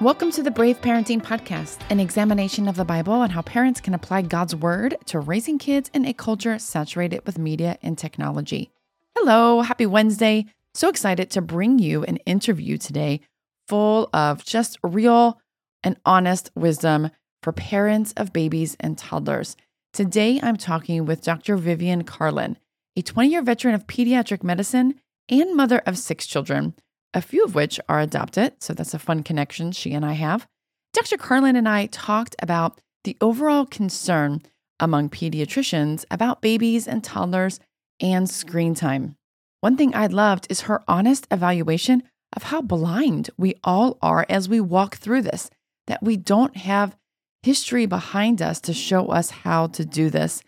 [0.00, 3.92] Welcome to the Brave Parenting Podcast, an examination of the Bible and how parents can
[3.92, 8.70] apply God's Word to raising kids in a culture saturated with media and technology.
[9.14, 10.46] Hello, happy Wednesday.
[10.72, 13.20] So excited to bring you an interview today
[13.68, 15.38] full of just real
[15.84, 17.10] and honest wisdom
[17.42, 19.54] for parents of babies and toddlers.
[19.92, 21.58] Today, I'm talking with Dr.
[21.58, 22.56] Vivian Carlin,
[22.96, 24.94] a 20 year veteran of pediatric medicine
[25.28, 26.72] and mother of six children
[27.14, 28.54] a few of which are adopted.
[28.60, 30.46] So that's a fun connection she and I have.
[30.92, 31.16] Dr.
[31.16, 34.42] Carlin and I talked about the overall concern
[34.78, 37.60] among pediatricians about babies and toddlers
[38.00, 39.16] and screen time.
[39.60, 42.02] One thing I loved is her honest evaluation
[42.34, 45.50] of how blind we all are as we walk through this,
[45.86, 46.96] that we don't have
[47.42, 50.42] history behind us to show us how to do this.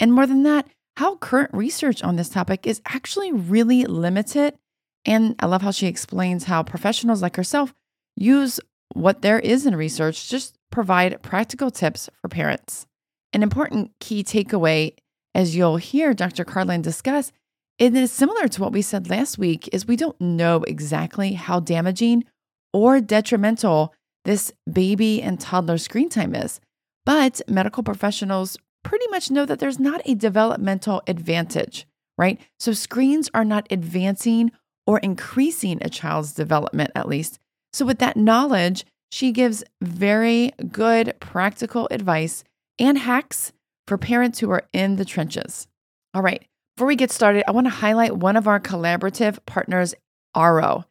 [0.00, 4.54] And more than that, how current research on this topic is actually really limited
[5.04, 7.74] and I love how she explains how professionals like herself
[8.16, 8.60] use
[8.94, 12.86] what there is in research, to just provide practical tips for parents.
[13.32, 14.94] An important key takeaway,
[15.34, 16.44] as you'll hear Dr.
[16.44, 17.32] Carlin discuss,
[17.78, 21.60] it is similar to what we said last week, is we don't know exactly how
[21.60, 22.24] damaging
[22.72, 26.60] or detrimental this baby and toddler screen time is.
[27.06, 31.86] But medical professionals pretty much know that there's not a developmental advantage,
[32.16, 32.40] right?
[32.58, 34.50] So screens are not advancing
[34.88, 37.38] or increasing a child's development, at least.
[37.74, 42.42] So, with that knowledge, she gives very good practical advice
[42.78, 43.52] and hacks
[43.86, 45.68] for parents who are in the trenches.
[46.14, 46.42] All right,
[46.74, 49.94] before we get started, I want to highlight one of our collaborative partners,
[50.34, 50.84] Aro.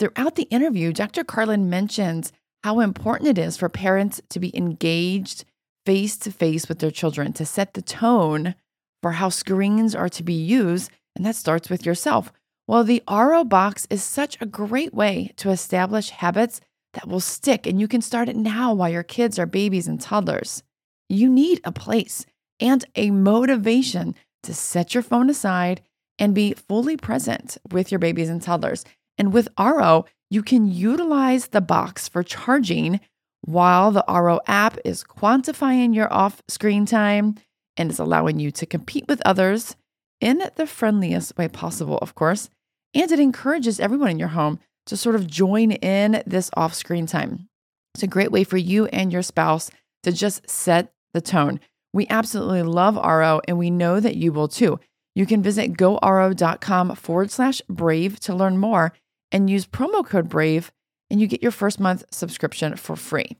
[0.00, 1.22] Throughout the interview, Dr.
[1.22, 2.32] Carlin mentions
[2.64, 5.44] how important it is for parents to be engaged
[5.86, 8.54] face to face with their children to set the tone
[9.02, 10.90] for how screens are to be used.
[11.14, 12.32] And that starts with yourself.
[12.66, 16.60] Well, the Aro box is such a great way to establish habits
[16.94, 20.00] that will stick, and you can start it now while your kids are babies and
[20.00, 20.62] toddlers.
[21.08, 22.24] You need a place
[22.60, 24.14] and a motivation
[24.44, 25.82] to set your phone aside
[26.18, 28.84] and be fully present with your babies and toddlers.
[29.18, 33.00] And with Aro, you can utilize the box for charging
[33.42, 37.34] while the Aro app is quantifying your off screen time
[37.76, 39.76] and is allowing you to compete with others
[40.24, 42.48] in the friendliest way possible, of course.
[42.94, 47.06] And it encourages everyone in your home to sort of join in this off screen
[47.06, 47.48] time.
[47.94, 49.70] It's a great way for you and your spouse
[50.02, 51.60] to just set the tone.
[51.92, 54.80] We absolutely love Aro and we know that you will too.
[55.14, 58.92] You can visit goaro.com forward slash brave to learn more
[59.30, 60.72] and use promo code brave,
[61.10, 63.36] and you get your first month subscription for free.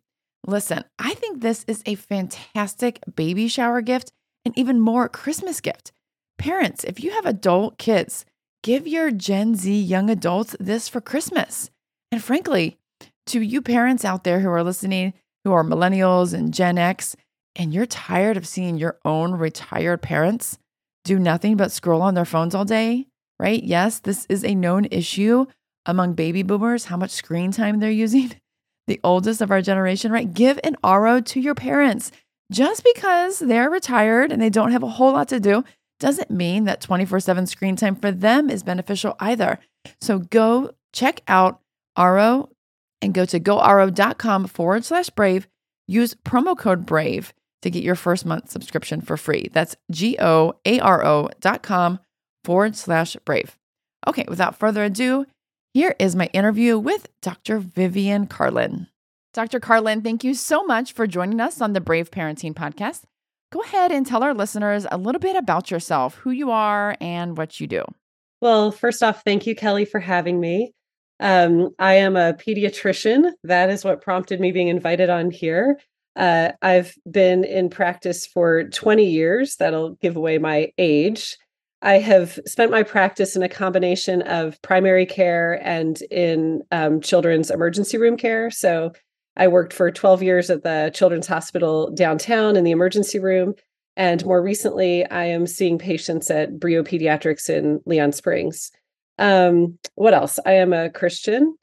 [0.47, 4.13] Listen, I think this is a fantastic baby shower gift
[4.45, 5.93] and even more Christmas gift.
[6.39, 8.25] Parents, if you have adult kids,
[8.63, 11.71] give your Gen Z young adults this for Christmas.
[12.13, 12.79] And frankly,
[13.27, 15.15] to you parents out there who are listening,
[15.45, 17.17] who are millennials and Gen X,
[17.57, 20.59] and you're tired of seeing your own retired parents
[21.05, 23.07] do nothing but scroll on their phones all day,
[23.39, 23.63] right?
[23.63, 25.47] Yes, this is a known issue
[25.87, 28.33] among baby boomers, how much screen time they're using.
[28.87, 30.31] The oldest of our generation, right?
[30.31, 32.13] Give an Aro to your parents.
[32.53, 35.65] Just because they're retired and they don't have a whole lot to do
[36.05, 39.59] doesn't mean that 24 7 screen time for them is beneficial either.
[40.03, 41.61] So go check out
[41.97, 42.51] Aro
[43.01, 45.49] and go to goaro.com forward slash brave.
[45.89, 47.33] Use promo code BRAVE
[47.63, 49.49] to get your first month subscription for free.
[49.51, 52.01] That's G O A R O dot com
[52.45, 53.57] forward slash brave.
[54.07, 55.25] Okay, without further ado,
[55.73, 57.59] here is my interview with Dr.
[57.61, 58.89] Vivian Carlin.
[59.33, 59.59] Dr.
[59.59, 63.05] Carlin, thank you so much for joining us on the Brave Parenting Podcast
[63.55, 67.39] go ahead and tell our listeners a little bit about yourself, who you are, and
[67.39, 67.85] what you do.
[68.41, 70.73] Well, first off, thank you, Kelly, for having me.
[71.21, 73.31] Um, I am a pediatrician.
[73.45, 75.79] That is what prompted me being invited on here.
[76.17, 79.55] Uh, I've been in practice for 20 years.
[79.57, 81.37] That'll give away my age.
[81.81, 87.53] I have spent my practice in a combination of primary care and in um, children's
[87.53, 88.51] emergency room care.
[88.51, 88.93] So
[89.37, 93.55] I worked for 12 years at the Children's Hospital downtown in the emergency room.
[93.97, 98.71] And more recently, I am seeing patients at Brio Pediatrics in Leon Springs.
[99.19, 100.39] Um, what else?
[100.45, 101.57] I am a Christian.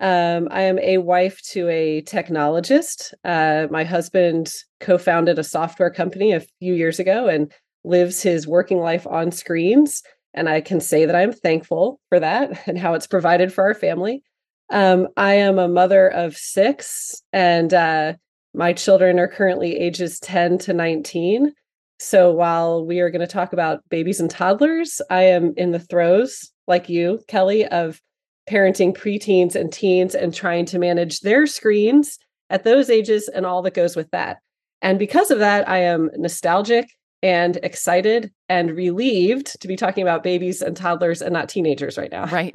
[0.00, 3.14] Um, I am a wife to a technologist.
[3.24, 7.52] Uh, my husband co founded a software company a few years ago and
[7.84, 10.02] lives his working life on screens.
[10.34, 13.74] And I can say that I'm thankful for that and how it's provided for our
[13.74, 14.22] family.
[14.70, 18.14] Um, I am a mother of six, and uh,
[18.54, 21.52] my children are currently ages 10 to 19.
[22.00, 25.80] So while we are going to talk about babies and toddlers, I am in the
[25.80, 28.00] throes, like you, Kelly, of
[28.48, 32.18] parenting preteens and teens and trying to manage their screens
[32.50, 34.38] at those ages and all that goes with that.
[34.80, 36.88] And because of that, I am nostalgic
[37.22, 42.12] and excited and relieved to be talking about babies and toddlers and not teenagers right
[42.12, 42.26] now.
[42.26, 42.54] Right.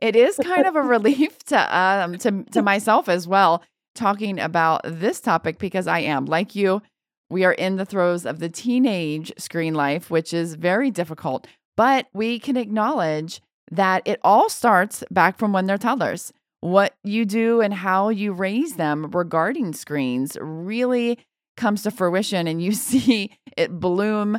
[0.00, 3.62] It is kind of a relief to um to to myself as well
[3.94, 6.82] talking about this topic because I am like you
[7.30, 11.46] we are in the throes of the teenage screen life which is very difficult
[11.76, 13.40] but we can acknowledge
[13.70, 18.32] that it all starts back from when they're toddlers what you do and how you
[18.32, 21.18] raise them regarding screens really
[21.56, 24.38] comes to fruition and you see it bloom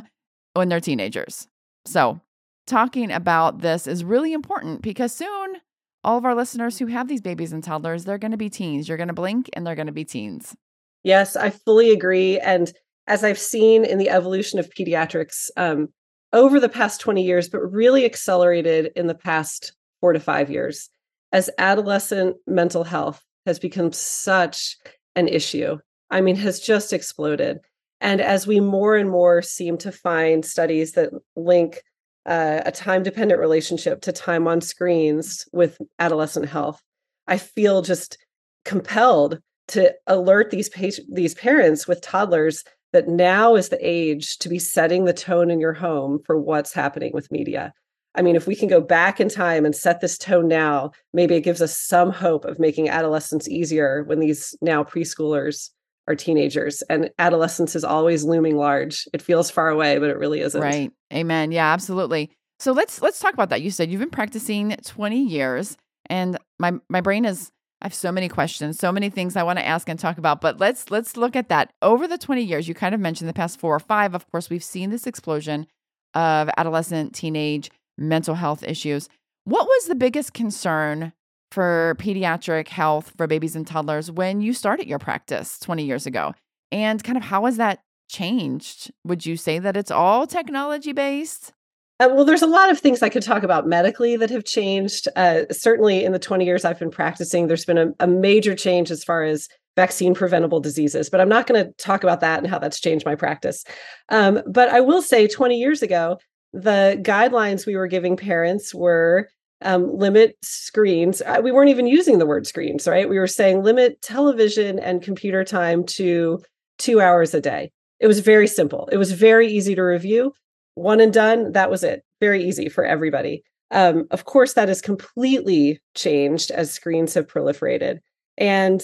[0.54, 1.46] when they're teenagers.
[1.86, 2.20] So,
[2.70, 5.56] talking about this is really important because soon
[6.02, 8.88] all of our listeners who have these babies and toddlers, they're going to be teens.
[8.88, 10.56] You're going to blink and they're going to be teens.
[11.02, 12.38] Yes, I fully agree.
[12.38, 12.72] And
[13.06, 15.88] as I've seen in the evolution of pediatrics um,
[16.32, 20.88] over the past 20 years, but really accelerated in the past four to five years,
[21.32, 24.76] as adolescent mental health has become such
[25.16, 25.78] an issue.
[26.10, 27.58] I mean, has just exploded.
[28.00, 31.82] And as we more and more seem to find studies that link
[32.30, 36.80] uh, a time dependent relationship to time on screens with adolescent health,
[37.26, 38.16] I feel just
[38.64, 42.62] compelled to alert these pa- these parents with toddlers
[42.92, 46.72] that now is the age to be setting the tone in your home for what's
[46.72, 47.72] happening with media.
[48.14, 51.34] I mean, if we can go back in time and set this tone now, maybe
[51.34, 55.70] it gives us some hope of making adolescence easier when these now preschoolers
[56.14, 59.08] teenagers and adolescence is always looming large.
[59.12, 60.60] It feels far away, but it really isn't.
[60.60, 60.90] Right.
[61.12, 61.52] Amen.
[61.52, 62.30] Yeah, absolutely.
[62.58, 63.62] So let's let's talk about that.
[63.62, 65.76] You said you've been practicing 20 years
[66.06, 67.50] and my my brain is
[67.82, 70.42] I have so many questions, so many things I want to ask and talk about,
[70.42, 71.72] but let's let's look at that.
[71.80, 74.50] Over the 20 years, you kind of mentioned the past 4 or 5, of course,
[74.50, 75.66] we've seen this explosion
[76.14, 79.08] of adolescent, teenage mental health issues.
[79.44, 81.14] What was the biggest concern
[81.50, 86.34] for pediatric health for babies and toddlers when you started your practice 20 years ago?
[86.72, 88.90] And kind of how has that changed?
[89.04, 91.52] Would you say that it's all technology based?
[92.00, 95.06] Uh, well, there's a lot of things I could talk about medically that have changed.
[95.16, 98.90] Uh, certainly, in the 20 years I've been practicing, there's been a, a major change
[98.90, 102.48] as far as vaccine preventable diseases, but I'm not going to talk about that and
[102.48, 103.64] how that's changed my practice.
[104.08, 106.18] Um, but I will say 20 years ago,
[106.52, 109.28] the guidelines we were giving parents were
[109.62, 111.22] um, limit screens.
[111.42, 113.08] We weren't even using the word screens, right?
[113.08, 116.40] We were saying limit television and computer time to
[116.78, 117.70] two hours a day.
[117.98, 118.88] It was very simple.
[118.90, 120.32] It was very easy to review.
[120.74, 121.52] One and done.
[121.52, 122.02] That was it.
[122.20, 123.42] Very easy for everybody.
[123.70, 127.98] Um, of course, that has completely changed as screens have proliferated.
[128.38, 128.82] And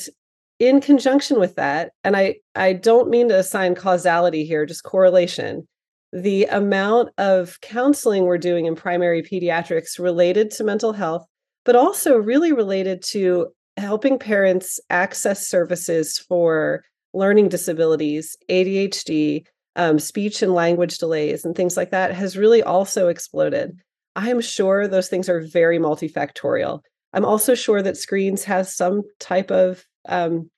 [0.58, 5.66] in conjunction with that, and I, I don't mean to assign causality here, just correlation
[6.12, 11.26] the amount of counseling we're doing in primary pediatrics related to mental health,
[11.64, 20.42] but also really related to helping parents access services for learning disabilities, ADHD, um, speech
[20.42, 23.76] and language delays, and things like that has really also exploded.
[24.14, 26.80] I am sure those things are very multifactorial.
[27.12, 30.50] I'm also sure that screens has some type of um,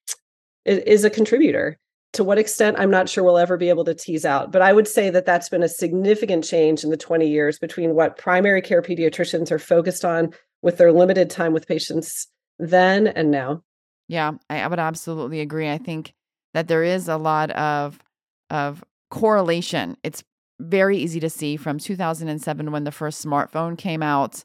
[0.64, 1.78] is a contributor
[2.12, 4.72] to what extent i'm not sure we'll ever be able to tease out but i
[4.72, 8.62] would say that that's been a significant change in the 20 years between what primary
[8.62, 10.32] care pediatricians are focused on
[10.62, 12.28] with their limited time with patients
[12.58, 13.62] then and now.
[14.08, 15.70] Yeah i, would absolutely agree.
[15.70, 16.14] I think
[16.54, 17.98] that there is a lot of
[18.50, 19.96] of correlation.
[20.02, 20.24] It's
[20.60, 24.44] very easy to see from 2007 when the first smartphone came out.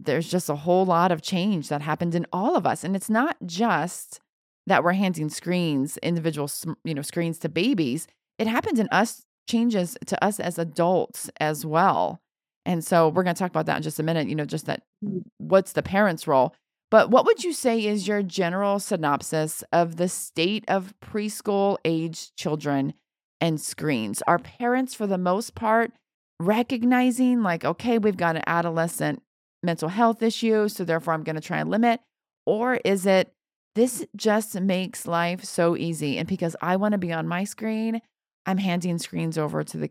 [0.00, 3.10] There's just a whole lot of change that happened in all of us and it's
[3.10, 4.20] not just
[4.66, 6.50] that we're handing screens, individual,
[6.84, 8.06] you know, screens to babies,
[8.38, 12.20] it happens in us, changes to us as adults as well.
[12.66, 14.66] And so we're going to talk about that in just a minute, you know, just
[14.66, 15.22] that mm.
[15.38, 16.54] what's the parent's role.
[16.90, 22.34] But what would you say is your general synopsis of the state of preschool age
[22.36, 22.94] children
[23.40, 24.22] and screens?
[24.26, 25.92] Are parents, for the most part,
[26.40, 29.22] recognizing, like, okay, we've got an adolescent
[29.62, 32.00] mental health issue, so therefore I'm going to try and limit?
[32.46, 33.32] Or is it
[33.74, 36.18] this just makes life so easy.
[36.18, 38.00] And because I want to be on my screen,
[38.46, 39.90] I'm handing screens over to the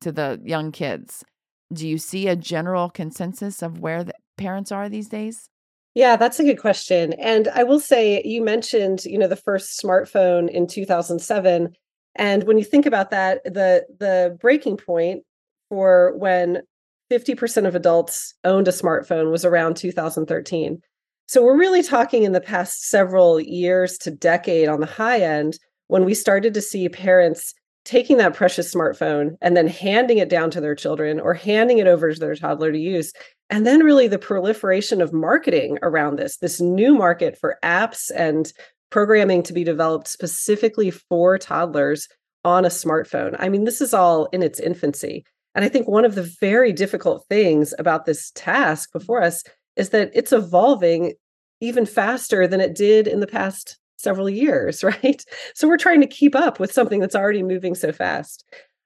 [0.00, 1.24] to the young kids.
[1.72, 5.48] Do you see a general consensus of where the parents are these days?
[5.94, 7.12] Yeah, that's a good question.
[7.14, 11.74] And I will say you mentioned, you know, the first smartphone in 2007
[12.14, 15.24] and when you think about that, the the breaking point
[15.68, 16.62] for when
[17.10, 20.80] 50% of adults owned a smartphone was around 2013.
[21.26, 25.58] So we're really talking in the past several years to decade on the high end
[25.86, 30.50] when we started to see parents taking that precious smartphone and then handing it down
[30.50, 33.12] to their children or handing it over to their toddler to use
[33.50, 38.50] And then, really, the proliferation of marketing around this, this new market for apps and
[38.88, 42.08] programming to be developed specifically for toddlers
[42.44, 43.36] on a smartphone.
[43.38, 45.24] I mean, this is all in its infancy.
[45.54, 49.42] And I think one of the very difficult things about this task before us
[49.76, 51.14] is that it's evolving
[51.60, 55.24] even faster than it did in the past several years, right?
[55.54, 58.44] So we're trying to keep up with something that's already moving so fast.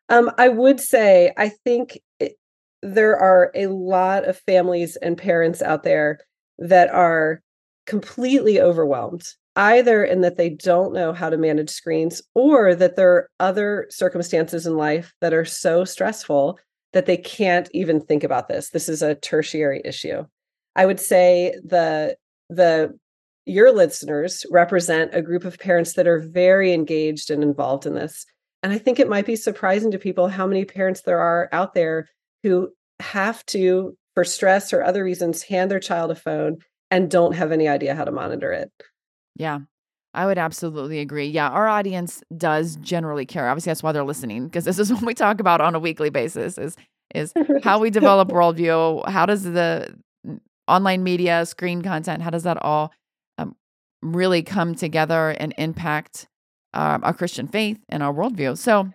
[0.09, 2.35] Um, I would say, I think it,
[2.83, 6.21] there are a lot of families and parents out there
[6.59, 7.43] that are
[7.87, 9.25] completely overwhelmed,
[9.57, 13.87] either in that they don't know how to manage screens or that there are other
[13.91, 16.59] circumstances in life that are so stressful
[16.93, 18.71] that they can't even think about this.
[18.71, 20.25] This is a tertiary issue.
[20.77, 22.17] I would say the
[22.49, 22.97] the
[23.47, 28.27] your listeners represent a group of parents that are very engaged and involved in this.
[28.63, 31.75] And I think it might be surprising to people how many parents there are out
[31.75, 32.09] there
[32.43, 36.59] who have to, for stress or other reasons, hand their child a phone
[36.91, 38.71] and don't have any idea how to monitor it.
[39.37, 39.61] Yeah.
[40.13, 41.27] I would absolutely agree.
[41.27, 43.49] Yeah, our audience does generally care.
[43.49, 46.09] Obviously, that's why they're listening because this is what we talk about on a weekly
[46.09, 46.57] basis.
[46.57, 46.75] Is
[47.15, 49.07] is how we develop worldview.
[49.09, 49.95] How does the
[50.69, 52.93] online media, screen content, how does that all
[54.03, 56.29] really come together and impact
[56.75, 58.57] um, our Christian faith and our worldview.
[58.59, 58.91] So,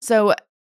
[0.00, 0.34] so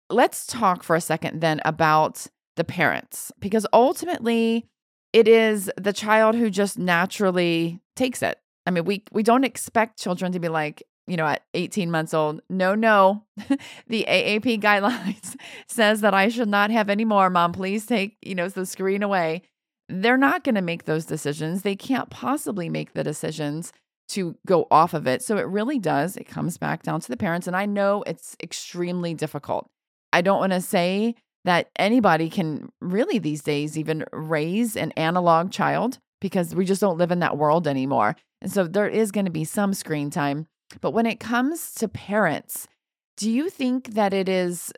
[0.09, 4.65] let's talk for a second then about the parents, because ultimately
[5.13, 8.39] it is the child who just naturally takes it.
[8.65, 12.13] I mean, we we don't expect children to be like, you know, at 18 months
[12.13, 13.23] old, no, no,
[13.87, 15.35] the AAP guidelines
[15.67, 17.29] says that I should not have any more.
[17.29, 19.43] Mom, please take, you know, the screen away
[19.89, 21.61] they're not going to make those decisions.
[21.61, 23.71] They can't possibly make the decisions
[24.09, 25.21] to go off of it.
[25.21, 26.15] So it really does.
[26.17, 27.47] It comes back down to the parents.
[27.47, 29.69] And I know it's extremely difficult.
[30.13, 31.15] I don't want to say
[31.45, 36.97] that anybody can really these days even raise an analog child because we just don't
[36.97, 38.15] live in that world anymore.
[38.41, 40.47] And so there is going to be some screen time.
[40.81, 42.67] But when it comes to parents,
[43.15, 44.71] do you think that it is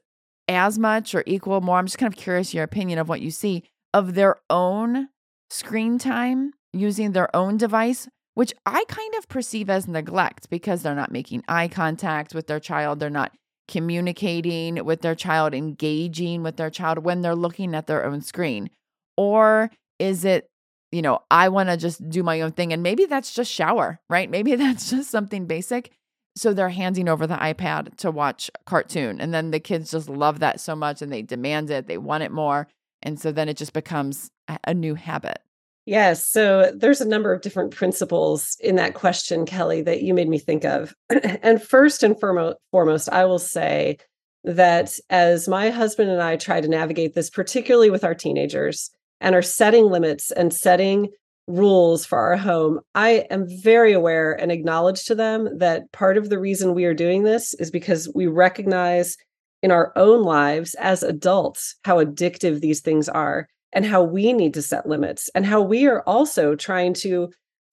[0.48, 1.78] as much or equal more?
[1.78, 3.64] I'm just kind of curious your opinion of what you see
[3.94, 5.10] of their own
[5.50, 10.96] screen time using their own device, which I kind of perceive as neglect because they're
[10.96, 13.00] not making eye contact with their child.
[13.00, 13.32] They're not
[13.70, 18.70] communicating with their child, engaging with their child when they're looking at their own screen?
[19.16, 19.70] Or
[20.00, 20.50] is it,
[20.92, 22.74] you know, I want to just do my own thing?
[22.74, 24.30] And maybe that's just shower, right?
[24.40, 25.92] Maybe that's just something basic.
[26.36, 29.22] So they're handing over the iPad to watch cartoon.
[29.22, 32.24] And then the kids just love that so much and they demand it, they want
[32.24, 32.68] it more.
[33.02, 34.30] And so then it just becomes
[34.64, 35.40] a new habit.
[35.86, 36.26] Yes.
[36.26, 40.38] So there's a number of different principles in that question, Kelly, that you made me
[40.38, 40.94] think of.
[41.10, 43.98] and first and foremost, I will say
[44.44, 48.92] that as my husband and I try to navigate this, particularly with our teenagers,
[49.22, 51.10] and are setting limits and setting
[51.48, 56.30] rules for our home, I am very aware and acknowledge to them that part of
[56.30, 59.18] the reason we are doing this is because we recognize
[59.62, 64.54] in our own lives as adults how addictive these things are and how we need
[64.54, 67.30] to set limits and how we are also trying to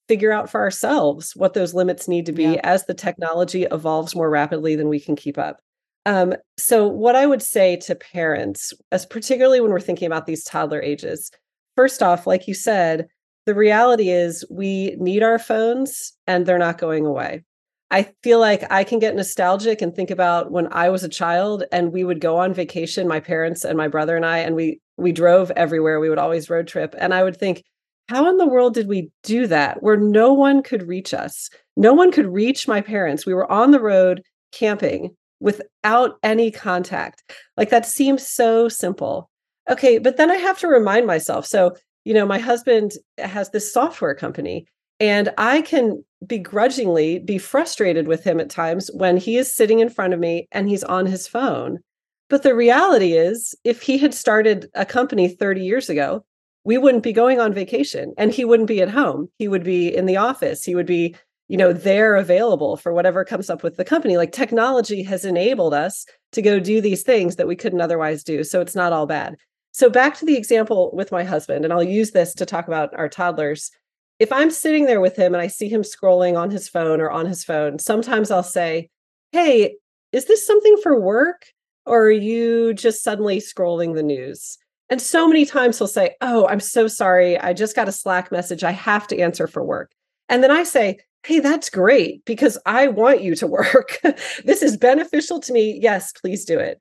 [0.09, 2.61] figure out for ourselves what those limits need to be yeah.
[2.63, 5.59] as the technology evolves more rapidly than we can keep up.
[6.05, 10.45] Um, so, what I would say to parents, as particularly when we're thinking about these
[10.45, 11.33] toddler ages,
[11.75, 13.09] first off, like you said,
[13.45, 17.45] the reality is we need our phones and they're not going away.
[17.91, 21.65] I feel like I can get nostalgic and think about when I was a child
[21.71, 24.81] and we would go on vacation, my parents and my brother and I, and we
[24.97, 26.01] we drove everywhere.
[26.01, 26.95] We would always road trip.
[26.99, 27.63] And I would think,
[28.09, 31.51] how in the world did we do that where no one could reach us?
[31.77, 33.27] No one could reach my parents.
[33.27, 37.23] We were on the road camping without any contact.
[37.57, 39.29] Like that seems so simple.
[39.69, 41.47] Okay, but then I have to remind myself.
[41.47, 41.75] So,
[42.05, 44.67] you know, my husband has this software company
[45.01, 49.91] and I can begrudgingly be frustrated with him at times when he is sitting in
[49.91, 51.81] front of me and he's on his phone.
[52.29, 56.25] But the reality is, if he had started a company 30 years ago,
[56.65, 59.29] we wouldn't be going on vacation and he wouldn't be at home.
[59.39, 60.65] He would be in the office.
[60.65, 61.15] He would be,
[61.47, 64.17] you know, there available for whatever comes up with the company.
[64.17, 68.43] Like technology has enabled us to go do these things that we couldn't otherwise do.
[68.43, 69.37] So it's not all bad.
[69.71, 72.95] So back to the example with my husband, and I'll use this to talk about
[72.95, 73.71] our toddlers
[74.19, 77.11] if I'm sitting there with him and I see him scrolling on his phone or
[77.11, 78.89] on his phone, sometimes I'll say,
[79.33, 79.77] Hey,
[80.13, 81.47] is this something for work?
[81.85, 84.59] Or are you just suddenly scrolling the news?
[84.89, 87.39] And so many times he'll say, Oh, I'm so sorry.
[87.39, 88.65] I just got a Slack message.
[88.65, 89.93] I have to answer for work.
[90.29, 93.99] And then I say, Hey, that's great because I want you to work.
[94.45, 95.79] this is beneficial to me.
[95.83, 96.81] Yes, please do it.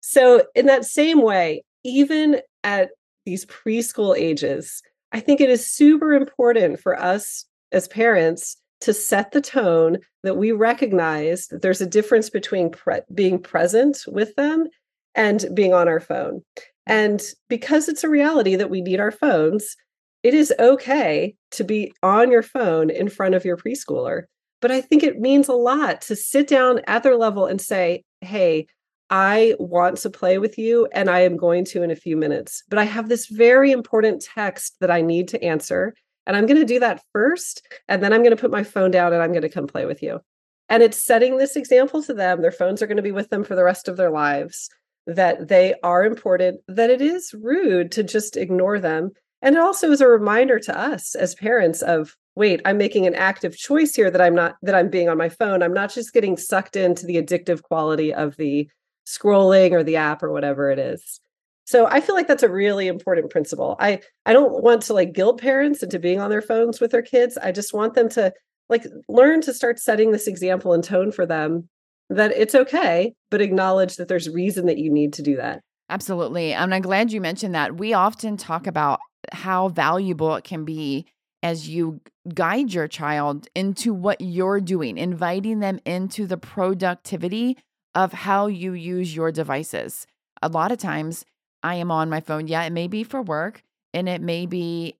[0.00, 2.90] So, in that same way, even at
[3.26, 9.32] these preschool ages, I think it is super important for us as parents to set
[9.32, 14.66] the tone that we recognize that there's a difference between pre- being present with them
[15.14, 16.42] and being on our phone.
[16.86, 19.76] And because it's a reality that we need our phones,
[20.22, 24.24] it is okay to be on your phone in front of your preschooler.
[24.60, 28.04] But I think it means a lot to sit down at their level and say,
[28.20, 28.66] hey,
[29.10, 32.62] I want to play with you and I am going to in a few minutes.
[32.68, 35.94] But I have this very important text that I need to answer.
[36.26, 37.66] And I'm going to do that first.
[37.88, 39.84] And then I'm going to put my phone down and I'm going to come play
[39.84, 40.20] with you.
[40.68, 42.40] And it's setting this example to them.
[42.40, 44.70] Their phones are going to be with them for the rest of their lives,
[45.06, 49.10] that they are important, that it is rude to just ignore them.
[49.42, 53.14] And it also is a reminder to us as parents of wait i'm making an
[53.14, 56.12] active choice here that i'm not that i'm being on my phone i'm not just
[56.12, 58.68] getting sucked into the addictive quality of the
[59.10, 61.20] scrolling or the app or whatever it is.
[61.64, 63.76] So i feel like that's a really important principle.
[63.78, 67.02] I i don't want to like guilt parents into being on their phones with their
[67.02, 67.38] kids.
[67.38, 68.32] I just want them to
[68.68, 71.68] like learn to start setting this example and tone for them
[72.08, 75.60] that it's okay but acknowledge that there's reason that you need to do that.
[75.88, 77.76] Absolutely and i'm glad you mentioned that.
[77.76, 79.00] We often talk about
[79.32, 81.06] how valuable it can be
[81.42, 82.00] as you
[82.34, 87.56] guide your child into what you're doing, inviting them into the productivity
[87.94, 90.06] of how you use your devices.
[90.42, 91.24] A lot of times
[91.62, 92.46] I am on my phone.
[92.46, 94.96] Yeah, it may be for work and it may be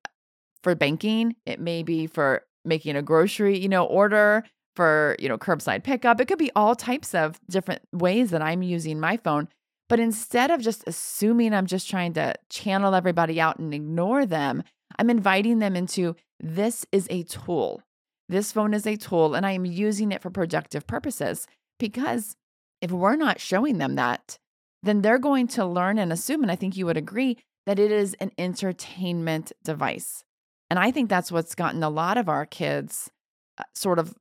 [0.63, 4.45] for banking, it may be for making a grocery, you know, order
[4.77, 6.21] for, you know, curbside pickup.
[6.21, 9.49] It could be all types of different ways that I'm using my phone.
[9.89, 14.63] But instead of just assuming I'm just trying to channel everybody out and ignore them,
[14.99, 17.83] I'm inviting them into this is a tool.
[18.29, 21.49] This phone is a tool, and I am using it for productive purposes
[21.81, 22.37] because
[22.81, 24.39] if we're not showing them that,
[24.83, 27.93] then they're going to learn and assume, and I think you would agree, that it
[27.93, 30.25] is an entertainment device.
[30.71, 33.11] And I think that's what's gotten a lot of our kids
[33.59, 34.15] uh, sort of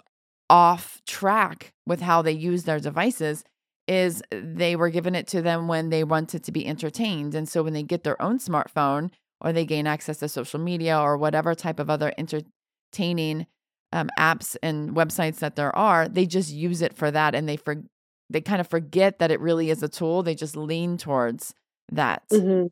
[0.50, 3.44] off track with how they use their devices
[3.88, 7.34] is they were given it to them when they wanted to be entertained.
[7.34, 11.00] And so when they get their own smartphone or they gain access to social media
[11.00, 13.48] or whatever type of other entertaining
[13.92, 17.58] um, apps and websites that there are, they just use it for that and they
[17.58, 17.84] for
[18.30, 20.24] they kind of forget that it really is a tool.
[20.24, 21.54] They just lean towards
[21.92, 22.24] that.
[22.32, 22.68] Mm-hmm.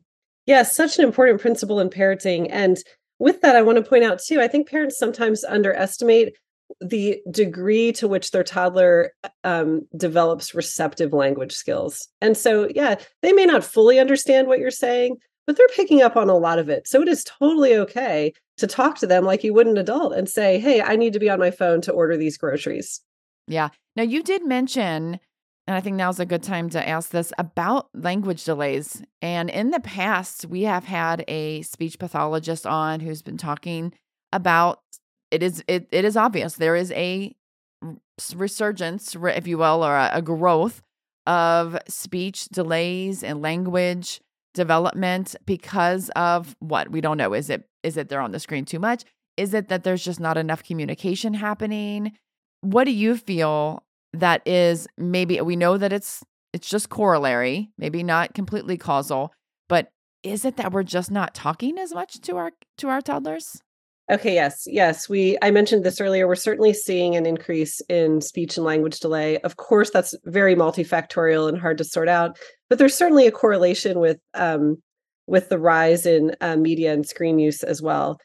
[0.46, 2.48] Yeah, such an important principle in parenting.
[2.50, 2.78] And
[3.18, 6.34] with that, I want to point out too, I think parents sometimes underestimate
[6.80, 12.08] the degree to which their toddler um, develops receptive language skills.
[12.20, 15.16] And so, yeah, they may not fully understand what you're saying,
[15.46, 16.86] but they're picking up on a lot of it.
[16.86, 20.28] So it is totally okay to talk to them like you would an adult and
[20.28, 23.00] say, hey, I need to be on my phone to order these groceries.
[23.46, 23.70] Yeah.
[23.96, 25.18] Now, you did mention,
[25.68, 29.02] and I think now's a good time to ask this about language delays.
[29.20, 33.92] And in the past, we have had a speech pathologist on who's been talking
[34.32, 34.80] about
[35.30, 37.36] it is it, it is obvious there is a
[38.34, 40.80] resurgence if you will or a, a growth
[41.26, 44.22] of speech delays and language
[44.54, 46.90] development because of what?
[46.90, 47.34] We don't know.
[47.34, 49.04] Is it is it they're on the screen too much?
[49.36, 52.12] Is it that there's just not enough communication happening?
[52.62, 58.02] What do you feel that is maybe we know that it's it's just corollary maybe
[58.02, 59.32] not completely causal
[59.68, 59.90] but
[60.22, 63.62] is it that we're just not talking as much to our to our toddlers
[64.10, 65.06] Okay, yes, yes.
[65.06, 66.26] We I mentioned this earlier.
[66.26, 69.36] We're certainly seeing an increase in speech and language delay.
[69.40, 72.38] Of course, that's very multifactorial and hard to sort out,
[72.70, 74.78] but there's certainly a correlation with um,
[75.26, 78.18] with the rise in uh, media and screen use as well.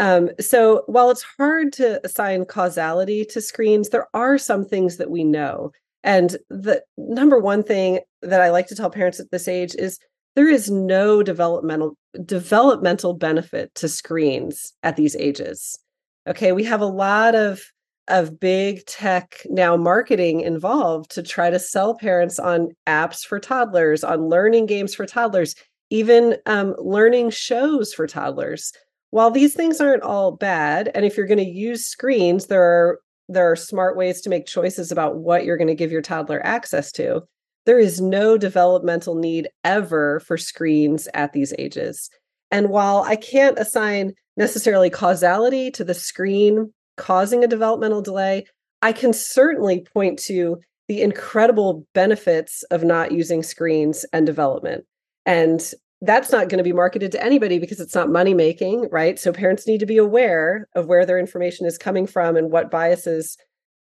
[0.00, 5.10] Um, so while it's hard to assign causality to screens, there are some things that
[5.10, 5.72] we know.
[6.02, 9.98] And the number one thing that I like to tell parents at this age is
[10.36, 15.78] there is no developmental developmental benefit to screens at these ages
[16.26, 17.62] okay we have a lot of
[18.08, 24.02] of big tech now marketing involved to try to sell parents on apps for toddlers
[24.02, 25.54] on learning games for toddlers
[25.90, 28.72] even um, learning shows for toddlers
[29.10, 33.00] while these things aren't all bad and if you're going to use screens there are
[33.28, 36.44] there are smart ways to make choices about what you're going to give your toddler
[36.44, 37.22] access to
[37.66, 42.10] there is no developmental need ever for screens at these ages.
[42.50, 48.46] And while I can't assign necessarily causality to the screen causing a developmental delay,
[48.82, 54.84] I can certainly point to the incredible benefits of not using screens and development.
[55.24, 59.18] And that's not going to be marketed to anybody because it's not money making, right?
[59.18, 62.70] So parents need to be aware of where their information is coming from and what
[62.70, 63.36] biases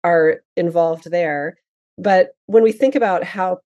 [0.04, 1.56] are involved there.
[1.98, 3.58] But when we think about how,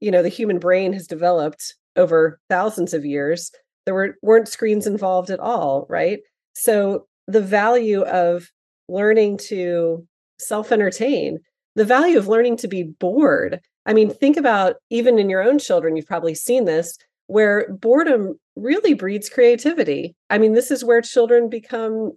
[0.00, 3.50] you know, the human brain has developed over thousands of years,
[3.86, 6.18] there were weren't screens involved at all right
[6.52, 8.50] so the value of
[8.88, 10.06] learning to
[10.38, 11.38] self entertain
[11.76, 15.58] the value of learning to be bored i mean think about even in your own
[15.58, 21.02] children you've probably seen this where boredom really breeds creativity i mean this is where
[21.02, 22.12] children become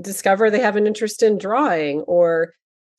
[0.00, 2.54] discover they have an interest in drawing or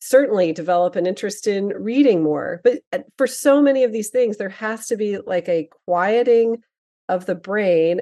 [0.06, 2.62] certainly develop an interest in reading more.
[2.64, 6.58] But uh, for so many of these things, there has to be like a quieting
[7.10, 8.02] of the brain.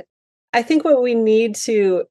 [0.52, 2.04] I think what we need to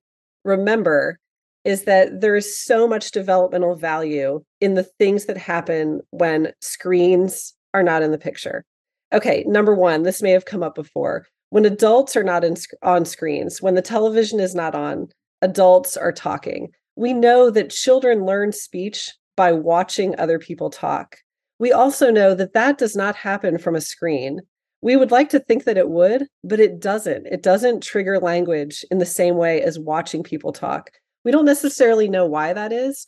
[0.44, 1.18] remember
[1.64, 7.54] is that there is so much developmental value in the things that happen when screens
[7.74, 8.64] are not in the picture.
[9.12, 11.26] Okay, number one, this may have come up before.
[11.50, 15.08] When adults are not in, on screens, when the television is not on,
[15.42, 16.70] adults are talking.
[16.96, 21.16] We know that children learn speech by watching other people talk.
[21.58, 24.40] We also know that that does not happen from a screen.
[24.80, 27.26] We would like to think that it would, but it doesn't.
[27.26, 30.90] It doesn't trigger language in the same way as watching people talk.
[31.24, 33.06] We don't necessarily know why that is,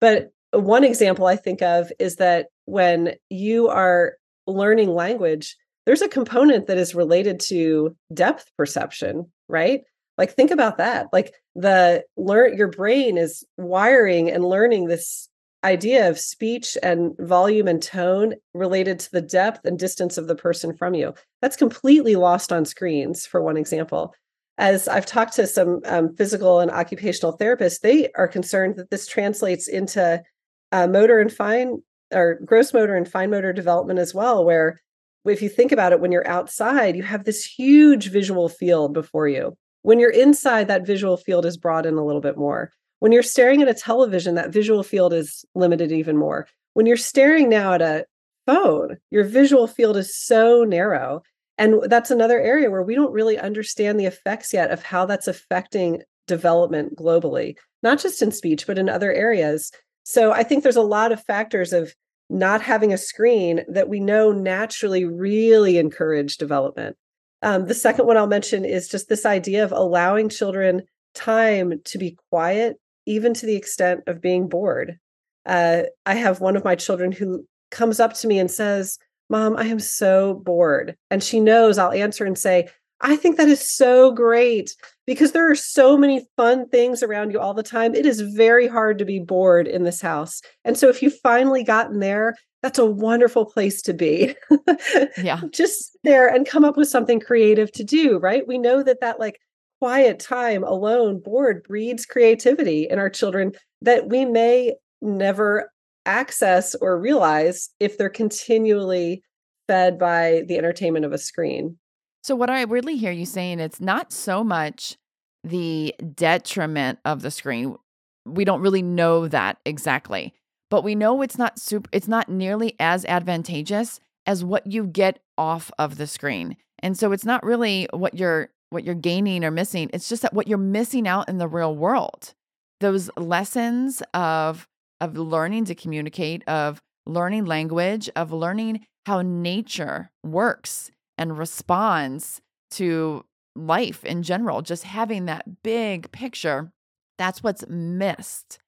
[0.00, 4.14] but one example I think of is that when you are
[4.46, 9.82] learning language, there's a component that is related to depth perception, right?
[10.16, 11.08] Like think about that.
[11.12, 15.28] Like the learn your brain is wiring and learning this
[15.64, 20.36] idea of speech and volume and tone related to the depth and distance of the
[20.36, 21.14] person from you.
[21.40, 24.14] That's completely lost on screens, for one example.
[24.56, 29.06] As I've talked to some um, physical and occupational therapists, they are concerned that this
[29.06, 30.22] translates into
[30.70, 31.82] uh, motor and fine
[32.14, 34.80] or gross motor and fine motor development as well, where
[35.26, 39.28] if you think about it, when you're outside, you have this huge visual field before
[39.28, 39.56] you.
[39.82, 42.70] When you're inside, that visual field is in a little bit more.
[43.00, 46.46] When you're staring at a television, that visual field is limited even more.
[46.72, 48.06] When you're staring now at a
[48.46, 51.22] phone, your visual field is so narrow.
[51.56, 55.28] And that's another area where we don't really understand the effects yet of how that's
[55.28, 59.70] affecting development globally, not just in speech, but in other areas.
[60.04, 61.94] So I think there's a lot of factors of
[62.30, 66.96] not having a screen that we know naturally really encourage development.
[67.42, 70.82] Um, the second one I'll mention is just this idea of allowing children
[71.14, 74.98] time to be quiet even to the extent of being bored.
[75.46, 79.56] Uh, I have one of my children who comes up to me and says, Mom,
[79.56, 80.96] I am so bored.
[81.10, 82.68] And she knows I'll answer and say,
[83.00, 84.74] I think that is so great
[85.06, 87.94] because there are so many fun things around you all the time.
[87.94, 90.40] It is very hard to be bored in this house.
[90.64, 94.34] And so if you've finally gotten there, that's a wonderful place to be.
[95.22, 95.40] yeah.
[95.50, 98.48] Just there and come up with something creative to do, right?
[98.48, 99.38] We know that that like
[99.80, 103.52] quiet time alone bored breeds creativity in our children
[103.82, 105.70] that we may never
[106.06, 109.22] access or realize if they're continually
[109.66, 111.78] fed by the entertainment of a screen.
[112.24, 114.96] So what I really hear you saying it's not so much
[115.44, 117.76] the detriment of the screen.
[118.24, 120.32] We don't really know that exactly.
[120.70, 125.20] But we know it's not super it's not nearly as advantageous as what you get
[125.36, 126.56] off of the screen.
[126.78, 129.90] And so it's not really what you're what you're gaining or missing.
[129.92, 132.32] It's just that what you're missing out in the real world.
[132.80, 134.66] Those lessons of
[134.98, 142.40] of learning to communicate, of learning language, of learning how nature works and responds
[142.72, 143.24] to
[143.56, 146.72] life in general, just having that big picture,
[147.18, 148.58] that's what's missed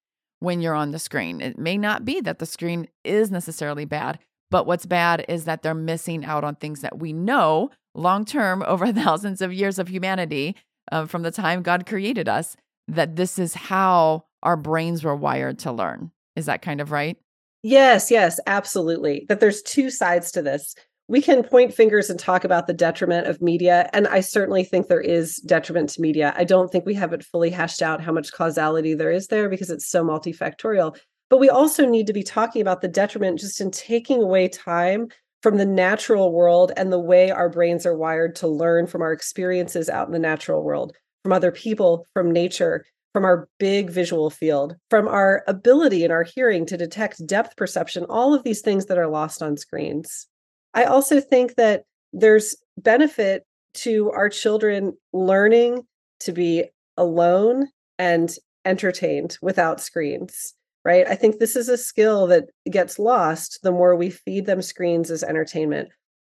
[0.41, 1.41] when you're on the screen.
[1.41, 4.19] It may not be that the screen is necessarily bad,
[4.51, 8.63] but what's bad is that they're missing out on things that we know long term
[8.67, 10.57] over thousands of years of humanity
[10.93, 12.57] uh, from the time God created us,
[12.89, 16.13] that this is how our brains were wired to learn.
[16.37, 17.17] Is that kind of right?
[17.63, 19.27] Yes, yes, absolutely.
[19.29, 20.77] That there's two sides to this.
[21.09, 23.89] We can point fingers and talk about the detriment of media.
[23.93, 26.35] And I certainly think there is detriment to media.
[26.37, 29.49] I don't think we have it fully hashed out how much causality there is there
[29.49, 30.97] because it's so multifactorial.
[31.31, 35.09] But we also need to be talking about the detriment just in taking away time
[35.43, 39.13] from the natural world and the way our brains are wired to learn from our
[39.13, 40.93] experiences out in the natural world,
[41.23, 46.25] from other people, from nature, from our big visual field, from our ability in our
[46.25, 50.27] hearing to detect depth perception, all of these things that are lost on screens.
[50.75, 55.87] I also think that there's benefit to our children learning
[56.21, 56.65] to be
[56.97, 60.55] alone and entertained without screens
[60.87, 61.09] right?
[61.09, 65.11] I think this is a skill that gets lost the more we feed them screens
[65.11, 65.89] as entertainment.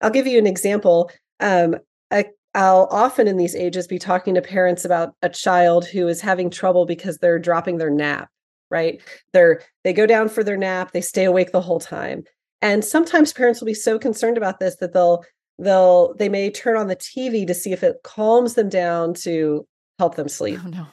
[0.02, 1.12] I'll give you an example.
[1.40, 1.76] Um,
[2.10, 6.20] I, I'll often in these ages be talking to parents about a child who is
[6.20, 8.30] having trouble because they're dropping their nap,
[8.72, 9.00] right?
[9.34, 12.24] They're they go down for their nap, they stay awake the whole time.
[12.62, 15.24] And sometimes parents will be so concerned about this that they'll
[15.60, 19.68] they'll they may turn on the tv to see if it calms them down to
[20.00, 20.88] help them oh, sleep Oh no.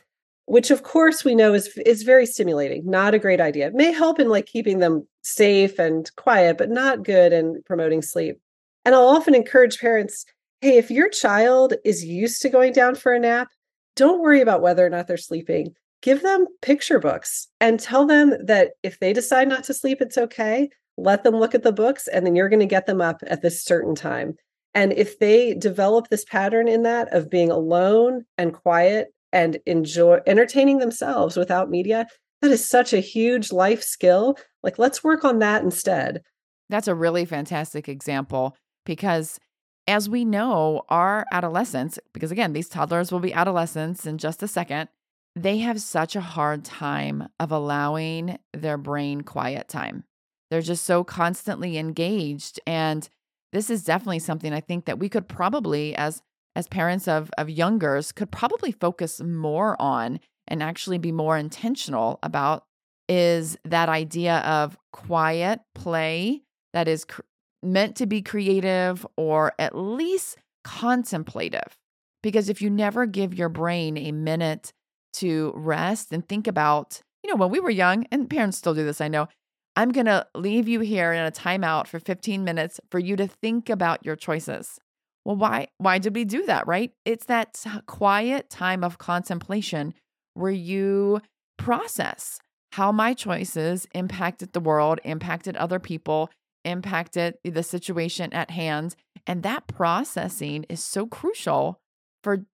[0.46, 3.68] which of course we know is is very stimulating not a great idea.
[3.68, 8.02] It may help in like keeping them safe and quiet but not good in promoting
[8.02, 8.38] sleep.
[8.85, 10.24] And i'll often encourage parents
[10.61, 13.48] hey if your child is used to going down for a nap
[13.94, 15.74] don't worry about whether or not they're sleeping.
[16.02, 20.18] Give them picture books and tell them that if they decide not to sleep it's
[20.18, 23.23] okay let them look at the books and then you're going to get them up
[23.27, 24.37] at this certain time
[24.77, 30.19] and if they develop this pattern in that of being alone and quiet and enjoy
[30.27, 32.07] entertaining themselves without media,
[32.43, 34.37] that is such a huge life skill.
[34.63, 36.21] Like, let's work on that instead.
[36.69, 38.55] That's a really fantastic example
[38.85, 39.41] because
[39.89, 44.49] as we know, our adolescents, because again, these toddlers will be adolescents in just a
[44.49, 44.91] second,
[45.35, 50.05] they have such a hard time of allowing their brain quiet time.
[50.51, 52.61] They're just so constantly engaged.
[52.67, 53.09] And
[53.53, 56.23] this is definitely something I think that we could probably, as
[56.55, 62.19] as parents of of youngers, could probably focus more on and actually be more intentional
[62.23, 62.65] about
[63.09, 67.23] is that idea of quiet play that is cr-
[67.63, 71.79] meant to be creative or at least contemplative.
[72.23, 74.73] Because if you never give your brain a minute
[75.15, 78.85] to rest and think about, you know, when we were young, and parents still do
[78.85, 79.29] this, I know,
[79.77, 83.29] I'm going to leave you here in a timeout for 15 minutes for you to
[83.29, 84.81] think about your choices.
[85.25, 86.93] Well, why why did we do that, right?
[87.05, 89.93] It's that quiet time of contemplation
[90.35, 91.21] where you
[91.59, 92.39] process
[92.73, 96.31] how my choices impacted the world, impacted other people,
[96.65, 98.95] impacted the situation at hand,
[99.27, 101.81] and that processing is so crucial
[102.23, 102.45] for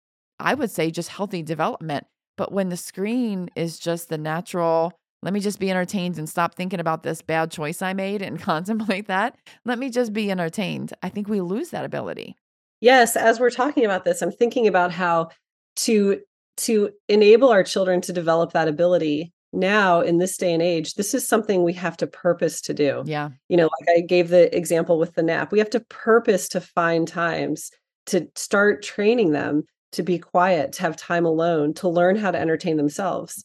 [0.40, 2.06] I would say just healthy development.
[2.38, 6.54] But when the screen is just the natural let me just be entertained and stop
[6.54, 9.36] thinking about this bad choice I made and contemplate that.
[9.64, 10.92] Let me just be entertained.
[11.02, 12.36] I think we lose that ability.
[12.80, 15.28] Yes, as we're talking about this, I'm thinking about how
[15.76, 16.20] to
[16.58, 21.14] to enable our children to develop that ability now in this day and age, this
[21.14, 23.02] is something we have to purpose to do.
[23.06, 23.30] Yeah.
[23.48, 25.52] You know, like I gave the example with the nap.
[25.52, 27.70] We have to purpose to find times
[28.06, 32.38] to start training them to be quiet, to have time alone, to learn how to
[32.38, 33.44] entertain themselves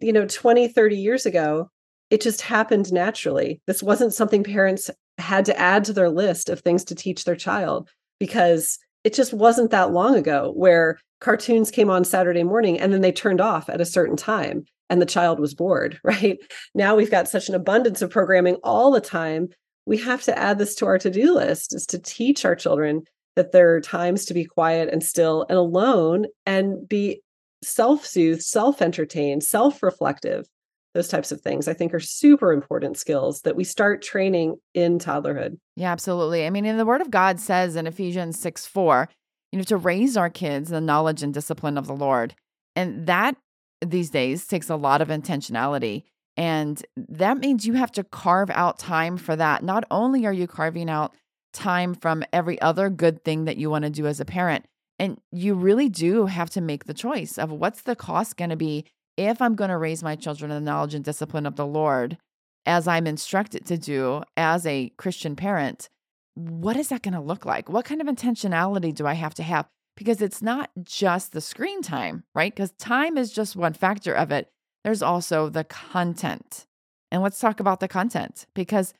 [0.00, 1.68] you know 20 30 years ago
[2.12, 3.62] it just happened naturally.
[3.66, 7.34] This wasn't something parents had to add to their list of things to teach their
[7.34, 7.88] child
[8.20, 13.00] because it just wasn't that long ago where cartoons came on saturday morning and then
[13.00, 16.38] they turned off at a certain time and the child was bored right?
[16.74, 19.48] Now we've got such an abundance of programming all the time
[19.86, 23.02] we have to add this to our to-do list is to teach our children
[23.36, 27.22] that there are times to be quiet and still and alone and be
[27.62, 30.46] self soothe, self entertain, self reflective,
[30.94, 34.98] those types of things, I think are super important skills that we start training in
[34.98, 35.56] toddlerhood.
[35.76, 36.46] Yeah, absolutely.
[36.46, 39.08] I mean, in the Word of God says in Ephesians 6 4,
[39.52, 42.34] you know, to raise our kids in the knowledge and discipline of the Lord.
[42.76, 43.36] And that
[43.84, 46.04] these days takes a lot of intentionality.
[46.36, 49.62] And that means you have to carve out time for that.
[49.62, 51.14] Not only are you carving out
[51.52, 54.64] time from every other good thing that you want to do as a parent,
[54.98, 58.56] and you really do have to make the choice of what's the cost going to
[58.56, 58.84] be
[59.16, 62.18] if I'm going to raise my children in the knowledge and discipline of the Lord
[62.66, 65.88] as I'm instructed to do as a Christian parent.
[66.34, 67.68] What is that going to look like?
[67.68, 69.66] What kind of intentionality do I have to have?
[69.96, 72.54] Because it's not just the screen time, right?
[72.54, 74.48] Because time is just one factor of it.
[74.84, 76.66] There's also the content.
[77.10, 78.94] And let's talk about the content because,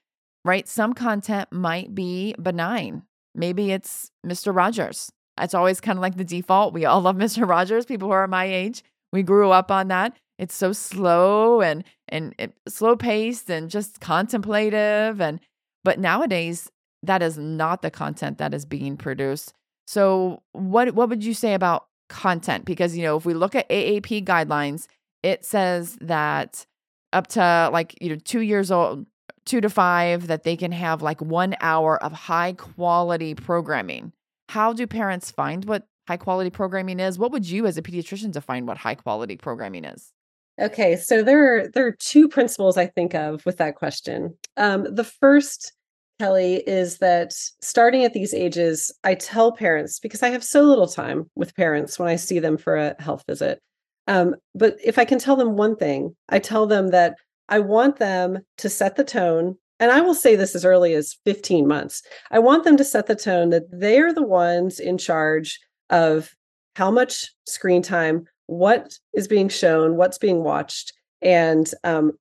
[0.45, 3.05] right, some content might be benign.
[3.35, 4.55] Maybe it's Mr.
[4.55, 6.75] Rogers it's always kind of like the default.
[6.75, 7.49] We all love Mr.
[7.49, 8.83] Rogers, people who are my age.
[9.12, 10.16] We grew up on that.
[10.38, 12.35] It's so slow and and
[12.68, 15.40] slow paced and just contemplative and
[15.85, 16.71] but nowadays
[17.03, 19.53] that is not the content that is being produced.
[19.87, 23.68] So what what would you say about content because you know if we look at
[23.71, 24.87] AAP guidelines
[25.23, 26.66] it says that
[27.12, 29.07] up to like you know 2 years old
[29.47, 34.12] 2 to 5 that they can have like 1 hour of high quality programming
[34.53, 37.19] how do parents find what high quality programming is?
[37.19, 40.12] What would you as a pediatrician define what high quality programming is?
[40.61, 44.37] Okay, so there are there are two principles I think of with that question.
[44.59, 45.73] Um, the first,
[46.21, 50.87] Kelly, is that starting at these ages, I tell parents because I have so little
[50.87, 53.59] time with parents when I see them for a health visit.
[54.07, 57.17] Um, but if I can tell them one thing, I tell them that
[57.49, 61.16] I want them to set the tone and I will say this as early as
[61.25, 62.05] 15 months.
[62.31, 65.59] I want them to set the tone that they're the ones in charge
[65.90, 66.31] of
[66.77, 72.12] how much screen time, what is being shown, what's being watched, and um,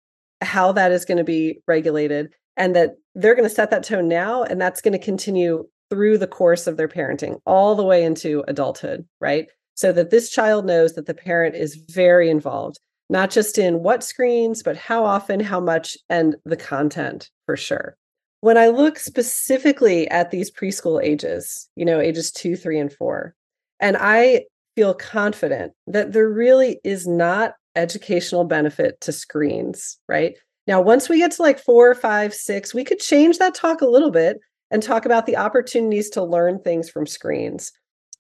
[0.42, 2.34] how that is going to be regulated.
[2.58, 6.18] And that they're going to set that tone now, and that's going to continue through
[6.18, 9.46] the course of their parenting, all the way into adulthood, right?
[9.76, 12.80] So that this child knows that the parent is very involved,
[13.12, 17.98] not just in what screens, but how often, how much, and the content for sure.
[18.40, 23.36] When I look specifically at these preschool ages, you know, ages two, three, and four,
[23.82, 24.46] and I
[24.76, 30.38] feel confident that there really is not educational benefit to screens, right?
[30.66, 33.88] Now, once we get to like four, five, six, we could change that talk a
[33.88, 34.38] little bit
[34.72, 37.74] and talk about the opportunities to learn things from screens.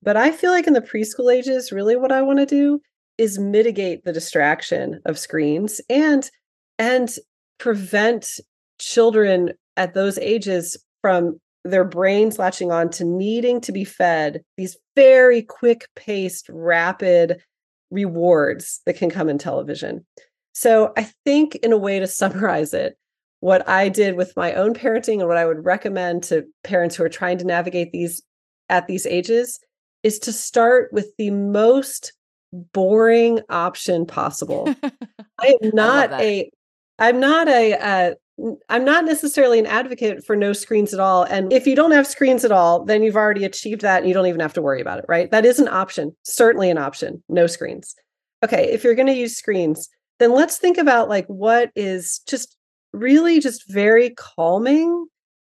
[0.03, 2.81] But I feel like in the preschool ages, really what I want to do
[3.17, 6.29] is mitigate the distraction of screens and
[6.79, 7.15] and
[7.59, 8.39] prevent
[8.79, 14.77] children at those ages from their brains latching on to needing to be fed these
[14.95, 17.41] very quick paced rapid
[17.91, 20.05] rewards that can come in television.
[20.53, 22.97] So I think, in a way to summarize it,
[23.41, 27.03] what I did with my own parenting and what I would recommend to parents who
[27.03, 28.21] are trying to navigate these
[28.69, 29.59] at these ages
[30.03, 32.13] is to start with the most
[32.51, 34.73] boring option possible.
[35.39, 36.51] I am not I a
[36.99, 38.13] I'm not a uh,
[38.69, 41.23] I'm not necessarily an advocate for no screens at all.
[41.23, 44.13] And if you don't have screens at all, then you've already achieved that and you
[44.13, 45.29] don't even have to worry about it, right?
[45.31, 47.95] That is an option, certainly an option, no screens.
[48.43, 52.57] Okay, if you're going to use screens, then let's think about like what is just
[52.93, 55.05] really just very calming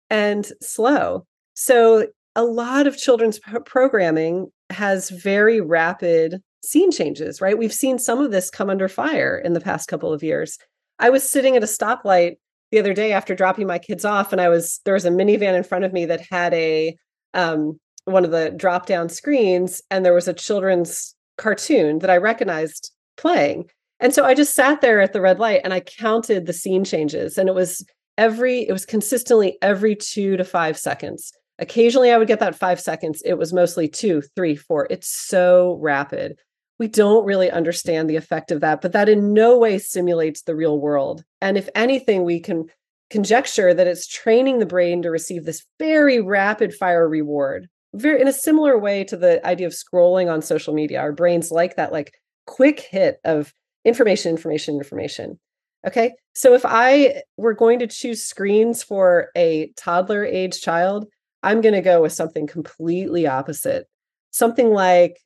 [0.10, 1.26] and slow.
[1.54, 7.58] So a lot of children's programming has very rapid scene changes, right?
[7.58, 10.58] We've seen some of this come under fire in the past couple of years.
[11.00, 12.38] I was sitting at a stoplight
[12.72, 15.56] the other day after dropping my kids off and i was there was a minivan
[15.56, 16.96] in front of me that had a
[17.34, 22.18] um, one of the drop down screens and there was a children's cartoon that i
[22.18, 23.70] recognized playing.
[24.00, 26.84] And so i just sat there at the red light and i counted the scene
[26.84, 27.86] changes and it was
[28.18, 31.32] every it was consistently every two to five seconds.
[31.60, 33.22] Occasionally i would get that five seconds.
[33.26, 34.88] It was mostly two three four.
[34.90, 36.38] It's so rapid
[36.80, 40.56] we don't really understand the effect of that, but that in no way simulates the
[40.56, 41.24] real world.
[41.42, 42.66] And if anything, we can
[43.10, 48.28] conjecture that it's training the brain to receive this very rapid fire reward, very in
[48.28, 51.00] a similar way to the idea of scrolling on social media.
[51.00, 52.14] Our brains like that, like
[52.46, 53.54] quick hit of
[53.86, 55.40] information, information, information.
[55.88, 56.14] Okay.
[56.34, 61.06] So if I were going to choose screens for a toddler age child,
[61.44, 63.86] I'm going to go with something completely opposite.
[64.32, 65.20] Something like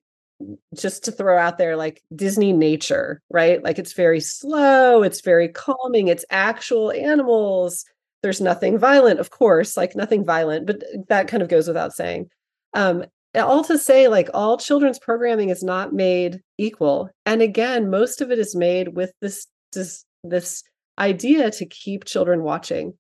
[0.76, 3.64] just to throw out there like Disney nature, right?
[3.64, 7.86] Like it's very slow, it's very calming, it's actual animals.
[8.22, 12.30] There's nothing violent, of course, like nothing violent, but that kind of goes without saying.
[12.74, 17.10] Um, all to say, like all children's programming is not made equal.
[17.26, 20.64] And again, most of it is made with this this, this
[20.98, 22.94] idea to keep children watching.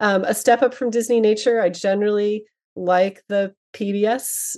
[0.00, 2.44] Um, a step up from Disney nature, I generally
[2.76, 4.56] like the PBS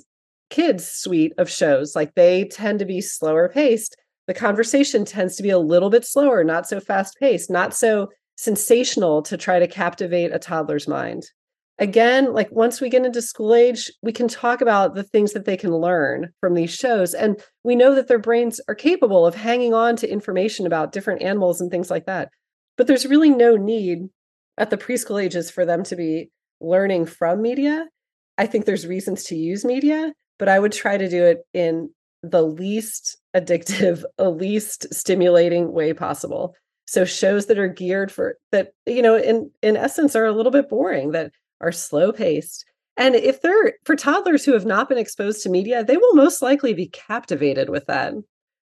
[0.55, 3.97] kids suite of shows like they tend to be slower paced.
[4.29, 8.09] The conversation tends to be a little bit slower not so fast paced not so
[8.37, 11.25] sensational to try to captivate a toddler's mind.
[11.81, 15.45] Again like once we get into school age we can talk about the things that
[15.45, 19.35] they can learn from these shows and we know that their brains are capable of
[19.35, 22.29] hanging on to information about different animals and things like that.
[22.77, 24.09] But there's really no need
[24.57, 27.89] at the preschool ages for them to be learning from media.
[28.39, 31.91] I think there's reasons to use media but I would try to do it in
[32.23, 36.55] the least addictive, least stimulating way possible.
[36.87, 40.53] So shows that are geared for that, you know, in in essence are a little
[40.53, 42.65] bit boring, that are slow paced.
[42.97, 46.43] And if they're for toddlers who have not been exposed to media, they will most
[46.43, 48.15] likely be captivated with that,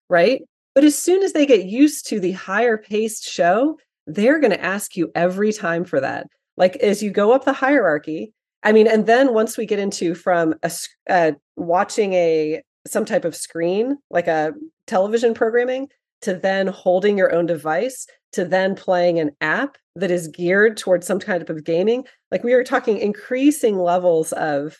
[0.08, 0.42] right?
[0.74, 4.64] But as soon as they get used to the higher paced show, they're going to
[4.64, 6.28] ask you every time for that.
[6.56, 8.32] Like as you go up the hierarchy,
[8.62, 10.70] I mean, and then once we get into from a
[11.08, 14.52] uh, watching a some type of screen, like a
[14.86, 15.88] television programming,
[16.22, 21.06] to then holding your own device, to then playing an app that is geared towards
[21.06, 24.78] some kind of gaming, like we are talking increasing levels of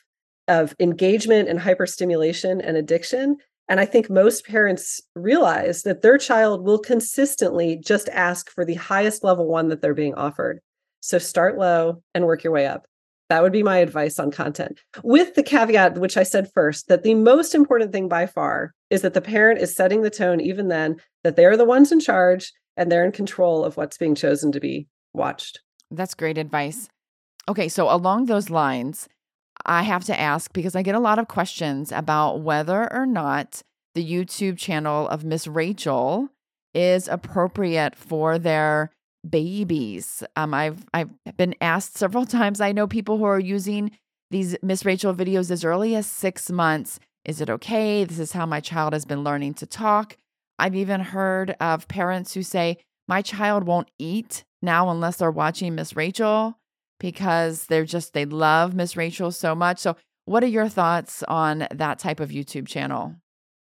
[0.49, 3.37] of engagement and hyperstimulation and addiction.
[3.68, 8.74] And I think most parents realize that their child will consistently just ask for the
[8.74, 10.61] highest level one that they're being offered.
[11.01, 12.87] So start low and work your way up.
[13.33, 14.78] That would be my advice on content.
[15.03, 19.01] With the caveat, which I said first, that the most important thing by far is
[19.01, 22.53] that the parent is setting the tone, even then, that they're the ones in charge
[22.76, 25.61] and they're in control of what's being chosen to be watched.
[25.91, 26.91] That's great advice.
[27.49, 29.09] Okay, so along those lines,
[29.64, 33.62] I have to ask because I get a lot of questions about whether or not
[33.95, 36.28] the YouTube channel of Miss Rachel
[36.74, 38.91] is appropriate for their
[39.29, 40.23] babies.
[40.37, 42.61] Um, I've I've been asked several times.
[42.61, 43.93] I know people who are using
[44.31, 46.99] these Miss Rachel videos as early as six months.
[47.25, 48.05] Is it okay?
[48.05, 50.16] This is how my child has been learning to talk.
[50.59, 55.75] I've even heard of parents who say, My child won't eat now unless they're watching
[55.75, 56.59] Miss Rachel
[56.99, 59.79] because they're just, they love Miss Rachel so much.
[59.79, 63.16] So, what are your thoughts on that type of YouTube channel?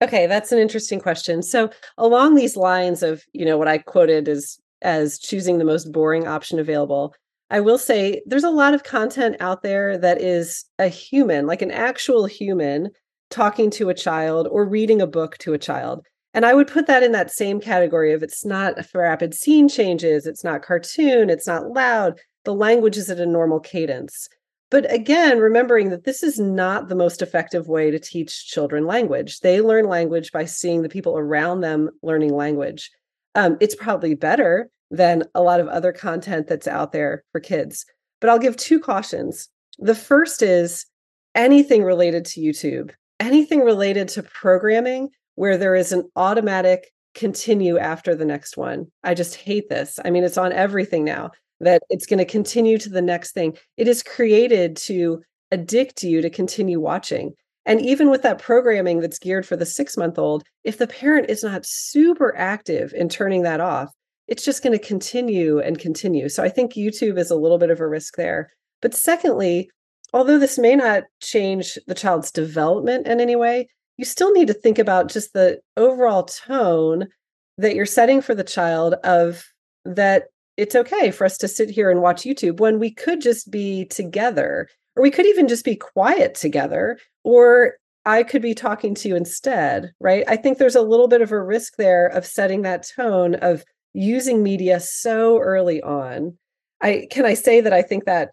[0.03, 1.41] Okay, that's an interesting question.
[1.43, 5.91] So, along these lines of, you know, what I quoted as as choosing the most
[5.91, 7.13] boring option available,
[7.49, 11.61] I will say there's a lot of content out there that is a human, like
[11.61, 12.89] an actual human
[13.30, 16.05] talking to a child or reading a book to a child.
[16.34, 20.28] And I would put that in that same category of it's not rapid scene changes,
[20.28, 22.19] it's not cartoon, it's not loud.
[22.43, 24.28] The language is at a normal cadence.
[24.69, 29.39] But again, remembering that this is not the most effective way to teach children language.
[29.39, 32.91] They learn language by seeing the people around them learning language.
[33.36, 37.86] Um, it's probably better than a lot of other content that's out there for kids.
[38.19, 39.49] But I'll give two cautions.
[39.80, 40.86] The first is
[41.36, 48.15] anything related to YouTube, anything related to programming where there is an automatic continue after
[48.15, 48.88] the next one.
[49.03, 49.99] I just hate this.
[50.03, 53.57] I mean, it's on everything now that it's going to continue to the next thing.
[53.78, 55.21] It is created to
[55.51, 57.34] addict you to continue watching.
[57.68, 61.30] And even with that programming that's geared for the six month old, if the parent
[61.30, 63.91] is not super active in turning that off,
[64.28, 66.30] it's just going to continue and continue.
[66.30, 68.49] So I think YouTube is a little bit of a risk there.
[68.82, 69.70] But secondly,
[70.13, 74.53] although this may not change the child's development in any way, you still need to
[74.53, 77.07] think about just the overall tone
[77.57, 79.43] that you're setting for the child of
[79.84, 83.51] that it's okay for us to sit here and watch YouTube when we could just
[83.51, 87.75] be together, or we could even just be quiet together, or
[88.05, 90.23] I could be talking to you instead, right?
[90.27, 93.63] I think there's a little bit of a risk there of setting that tone of
[93.93, 96.37] using media so early on.
[96.81, 98.29] I can I say that I think that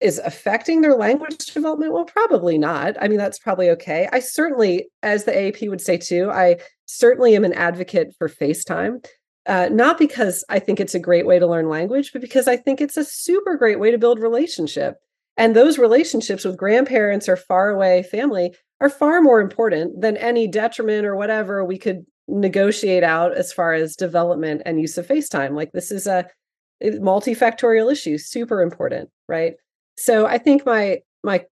[0.00, 1.92] is affecting their language development?
[1.92, 2.96] Well, probably not.
[3.00, 4.08] I mean, that's probably okay.
[4.12, 9.04] I certainly, as the AAP would say too, I certainly am an advocate for FaceTime.
[9.46, 12.56] Uh, not because I think it's a great way to learn language, but because I
[12.56, 14.96] think it's a super great way to build relationship.
[15.38, 20.48] And those relationships with grandparents or far away family are far more important than any
[20.48, 25.54] detriment or whatever we could negotiate out as far as development and use of FaceTime.
[25.54, 26.26] Like this is a
[26.82, 29.54] multifactorial issue, super important, right?
[29.96, 31.44] So I think my my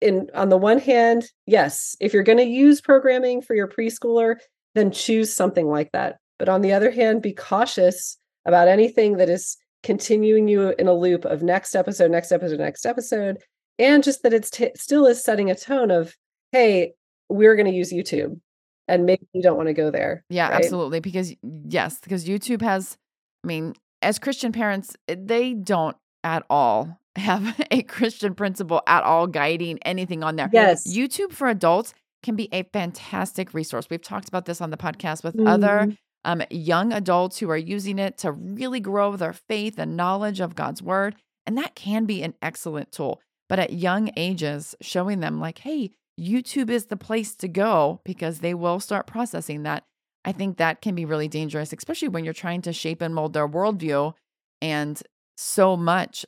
[0.00, 4.36] in on the one hand, yes, if you're going to use programming for your preschooler,
[4.74, 6.16] then choose something like that.
[6.38, 10.92] But on the other hand, be cautious about anything that is continuing you in a
[10.92, 13.38] loop of next episode, next episode, next episode,
[13.78, 16.16] and just that it's t- still is setting a tone of,
[16.50, 16.94] hey,
[17.28, 18.40] we're going to use YouTube,
[18.88, 20.24] and maybe you don't want to go there.
[20.28, 20.64] Yeah, right?
[20.64, 21.00] absolutely.
[21.00, 22.96] Because yes, because YouTube has,
[23.44, 29.04] I mean, as Christian parents, eh, they don't at all have a Christian principle at
[29.04, 30.50] all guiding anything on there.
[30.52, 33.86] Yes, YouTube for adults can be a fantastic resource.
[33.90, 35.46] We've talked about this on the podcast with mm-hmm.
[35.46, 40.40] other um, young adults who are using it to really grow their faith and knowledge
[40.40, 41.16] of God's word.
[41.46, 43.20] And that can be an excellent tool.
[43.48, 48.38] But at young ages, showing them, like, hey, YouTube is the place to go because
[48.38, 49.84] they will start processing that.
[50.24, 53.34] I think that can be really dangerous, especially when you're trying to shape and mold
[53.34, 54.14] their worldview.
[54.62, 55.02] And
[55.36, 56.24] so much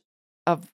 [0.46, 0.70] of,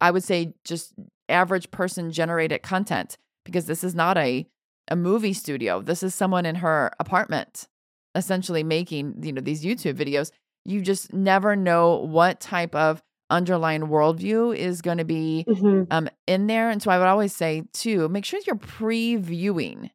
[0.00, 0.94] I would say, just
[1.28, 4.46] average person generated content, because this is not a,
[4.88, 5.82] a movie studio.
[5.82, 7.68] This is someone in her apartment
[8.14, 10.30] essentially making, you know, these YouTube videos,
[10.64, 15.84] you just never know what type of underlying worldview is going to be mm-hmm.
[15.90, 16.68] um, in there.
[16.68, 19.90] And so I would always say, too, make sure you're previewing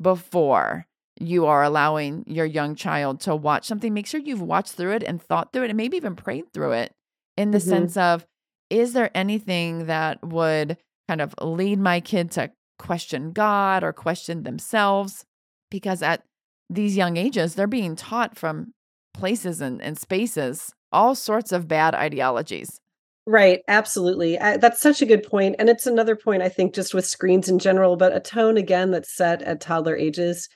[0.00, 0.86] before
[1.18, 3.94] you are allowing your young child to watch something.
[3.94, 6.72] Make sure you've watched through it and thought through it and maybe even prayed through
[6.72, 6.92] it
[7.36, 7.68] in the mm-hmm.
[7.68, 8.26] sense of,
[8.68, 10.76] is there anything that would
[11.08, 15.24] kind of lead my kid to question God or question themselves?
[15.70, 16.24] Because at
[16.70, 18.72] these young ages, they're being taught from
[19.14, 22.80] places and, and spaces all sorts of bad ideologies.
[23.26, 24.38] Right, absolutely.
[24.38, 25.56] I, that's such a good point.
[25.58, 28.90] And it's another point, I think, just with screens in general, but a tone again
[28.90, 30.48] that's set at toddler ages.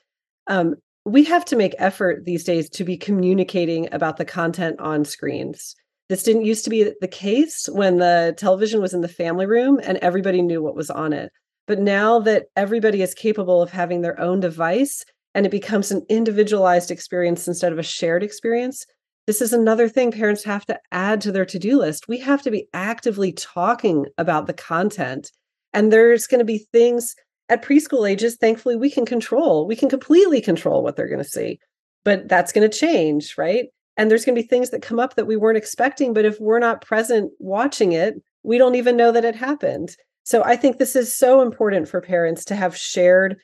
[0.47, 5.05] Um, we have to make effort these days to be communicating about the content on
[5.05, 5.75] screens.
[6.09, 9.79] This didn't used to be the case when the television was in the family room
[9.81, 11.31] and everybody knew what was on it.
[11.67, 15.05] But now that everybody is capable of having their own device,
[15.37, 18.87] and it becomes an individualized experience instead of a shared experience.
[19.27, 22.07] This is another thing parents have to add to their to do list.
[22.07, 25.31] We have to be actively talking about the content.
[25.73, 27.15] And there's going to be things
[27.49, 29.67] at preschool ages, thankfully, we can control.
[29.67, 31.59] We can completely control what they're going to see,
[32.03, 33.67] but that's going to change, right?
[33.95, 36.15] And there's going to be things that come up that we weren't expecting.
[36.15, 39.95] But if we're not present watching it, we don't even know that it happened.
[40.23, 43.37] So I think this is so important for parents to have shared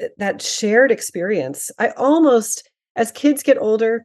[0.00, 1.70] Eh, that shared experience.
[1.78, 4.04] I almost, as kids get older,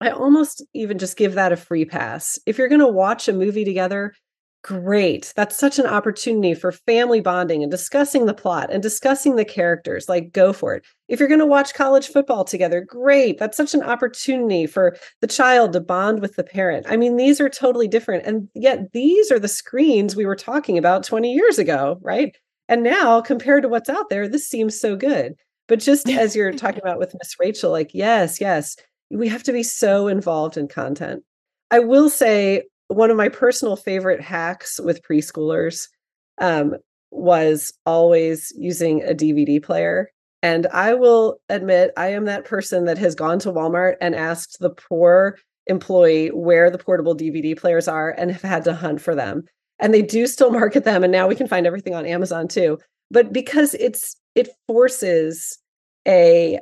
[0.00, 2.38] I almost even just give that a free pass.
[2.46, 4.14] If you're going to watch a movie together,
[4.62, 5.32] Great.
[5.36, 10.06] That's such an opportunity for family bonding and discussing the plot and discussing the characters.
[10.06, 10.84] Like, go for it.
[11.08, 13.38] If you're going to watch college football together, great.
[13.38, 16.84] That's such an opportunity for the child to bond with the parent.
[16.90, 18.26] I mean, these are totally different.
[18.26, 22.36] And yet, these are the screens we were talking about 20 years ago, right?
[22.70, 25.34] And now, compared to what's out there, this seems so good.
[25.66, 28.76] But just as you're talking about with Miss Rachel, like, yes, yes,
[29.10, 31.24] we have to be so involved in content.
[31.72, 35.88] I will say one of my personal favorite hacks with preschoolers
[36.38, 36.76] um,
[37.10, 40.10] was always using a DVD player.
[40.42, 44.58] And I will admit, I am that person that has gone to Walmart and asked
[44.60, 49.14] the poor employee where the portable DVD players are and have had to hunt for
[49.14, 49.44] them.
[49.80, 51.02] And they do still market them.
[51.02, 52.78] And now we can find everything on Amazon too.
[53.10, 55.58] But because it's, it forces
[56.06, 56.58] a,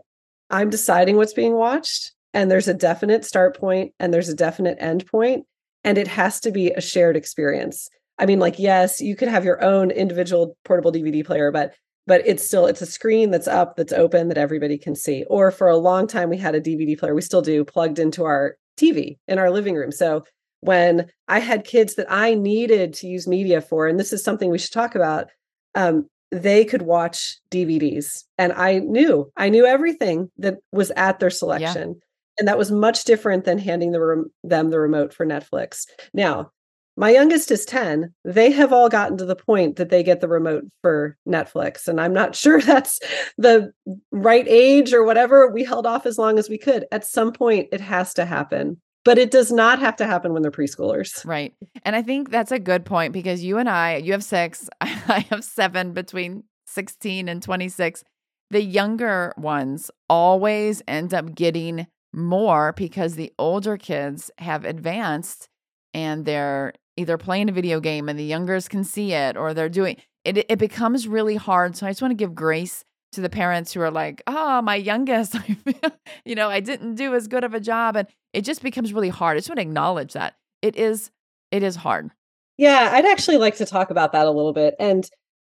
[0.50, 4.78] I'm deciding what's being watched and there's a definite start point and there's a definite
[4.80, 5.44] end point
[5.84, 7.88] and it has to be a shared experience.
[8.18, 11.74] I mean, like, yes, you could have your own individual portable DVD player, but
[12.08, 15.50] but it's still it's a screen that's up that's open that everybody can see or
[15.52, 18.56] for a long time we had a dvd player we still do plugged into our
[18.80, 20.24] tv in our living room so
[20.60, 24.50] when i had kids that i needed to use media for and this is something
[24.50, 25.28] we should talk about
[25.74, 31.30] um, they could watch dvds and i knew i knew everything that was at their
[31.30, 32.04] selection yeah
[32.38, 35.86] and that was much different than handing the rem- them the remote for Netflix.
[36.14, 36.50] Now,
[36.96, 38.12] my youngest is 10.
[38.24, 41.86] They have all gotten to the point that they get the remote for Netflix.
[41.86, 43.00] And I'm not sure that's
[43.36, 43.72] the
[44.10, 45.48] right age or whatever.
[45.48, 46.86] We held off as long as we could.
[46.90, 48.80] At some point, it has to happen.
[49.04, 51.24] But it does not have to happen when they're preschoolers.
[51.24, 51.54] Right.
[51.84, 55.26] And I think that's a good point because you and I, you have six, I
[55.30, 58.04] have seven between 16 and 26.
[58.50, 65.48] The younger ones always end up getting more because the older kids have advanced
[65.94, 69.68] and they're either playing a video game and the youngers can see it or they're
[69.68, 73.30] doing it it becomes really hard so i just want to give grace to the
[73.30, 75.36] parents who are like oh my youngest
[76.24, 79.08] you know i didn't do as good of a job and it just becomes really
[79.08, 79.36] hard.
[79.36, 80.34] I just want to acknowledge that.
[80.62, 81.10] It is
[81.50, 82.10] it is hard.
[82.56, 85.08] Yeah i'd actually like to talk about that a little bit and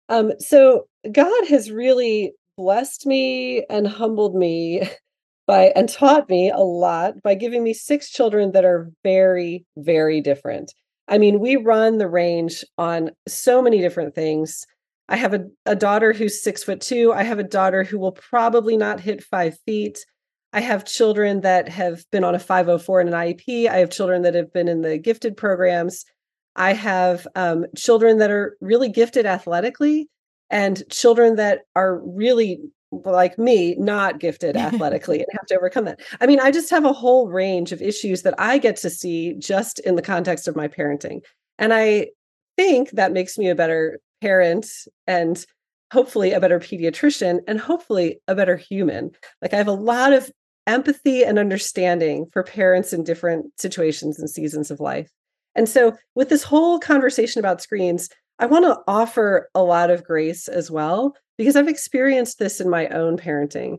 [0.09, 4.89] um so god has really blessed me and humbled me
[5.47, 10.21] by and taught me a lot by giving me six children that are very very
[10.21, 10.73] different.
[11.09, 14.67] I mean we run the range on so many different things
[15.09, 17.13] i have a, a daughter who's six foot two.
[17.13, 20.05] I have a daughter who will probably not hit five feet.
[20.53, 24.23] I have children that have been on a 504 and an iep i have children
[24.23, 26.05] that have been in the gifted programs.
[26.57, 30.09] I have um, children that are really gifted athletically
[30.51, 36.01] and children that are really like me not gifted athletically and have to overcome that.
[36.21, 39.35] I mean i just have a whole range of issues that i get to see
[39.39, 41.21] just in the context of my parenting.
[41.59, 42.09] And i
[42.57, 44.67] think that makes me a better parent
[45.07, 45.45] and
[45.93, 49.11] hopefully a better pediatrician and hopefully a better human
[49.43, 50.31] like i have a lot of
[50.67, 55.11] empathy and understanding for parents in different situations and seasons of life
[55.55, 60.05] and so with this whole conversation about screens I want to offer a lot of
[60.05, 63.79] grace as well because I've experienced this in my own parenting.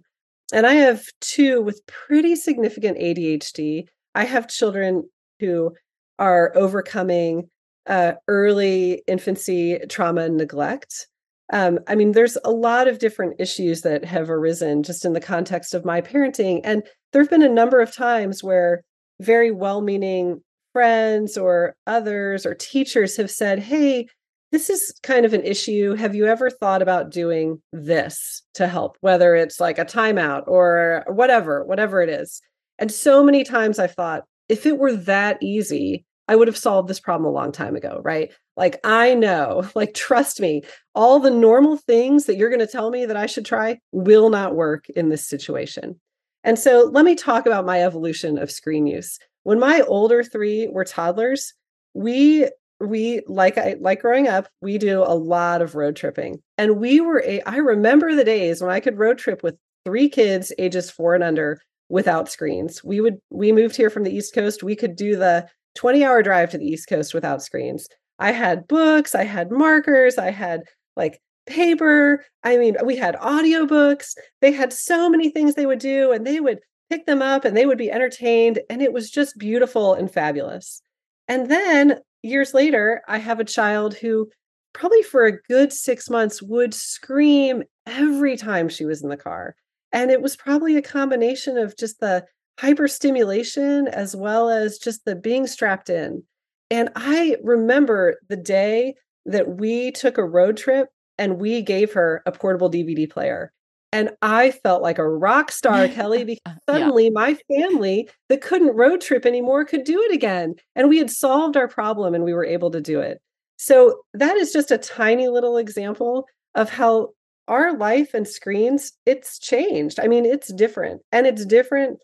[0.52, 3.88] And I have two with pretty significant ADHD.
[4.16, 5.10] I have children
[5.40, 5.74] who
[6.18, 7.50] are overcoming
[7.90, 11.08] uh, early infancy trauma and neglect.
[11.52, 15.20] Um, I mean, there's a lot of different issues that have arisen just in the
[15.20, 16.62] context of my parenting.
[16.64, 18.84] And there have been a number of times where
[19.20, 24.08] very well meaning friends or others or teachers have said, Hey,
[24.52, 25.96] this is kind of an issue.
[25.96, 31.04] Have you ever thought about doing this to help, whether it's like a timeout or
[31.08, 32.42] whatever, whatever it is?
[32.78, 36.88] And so many times I've thought, if it were that easy, I would have solved
[36.88, 38.32] this problem a long time ago, right?
[38.55, 40.61] Like, I know, like, trust me,
[40.93, 44.30] all the normal things that you're going to tell me that I should try will
[44.30, 45.99] not work in this situation.
[46.43, 49.17] And so let me talk about my evolution of screen use.
[49.41, 51.53] When my older three were toddlers,
[51.95, 52.47] we
[52.80, 56.41] we like I like growing up, we do a lot of road tripping.
[56.59, 60.07] And we were a, I remember the days when I could road trip with three
[60.07, 61.59] kids ages 4 and under
[61.89, 62.84] without screens.
[62.84, 65.49] We would we moved here from the East Coast, we could do the
[65.80, 67.88] 20-hour drive to the East Coast without screens.
[68.19, 70.63] I had books, I had markers, I had
[70.95, 72.25] like paper.
[72.43, 74.15] I mean, we had audiobooks.
[74.41, 76.59] They had so many things they would do and they would
[76.89, 80.82] pick them up and they would be entertained and it was just beautiful and fabulous.
[81.27, 84.30] And then years later, I have a child who
[84.73, 89.55] probably for a good six months, would scream every time she was in the car.
[89.91, 92.25] And it was probably a combination of just the
[92.60, 96.24] hyperstimulation as well as just the being strapped in.
[96.70, 98.95] And I remember the day
[99.26, 103.51] that we took a road trip and we gave her a portable DVD player.
[103.91, 107.12] And I felt like a rock star, Kelly, because uh, suddenly yeah.
[107.14, 110.55] my family that couldn't road trip anymore could do it again.
[110.76, 113.20] And we had solved our problem and we were able to do it.
[113.57, 117.10] So that is just a tiny little example of how
[117.47, 119.99] our life and screens, it's changed.
[119.99, 121.01] I mean, it's different.
[121.12, 121.99] And it's different.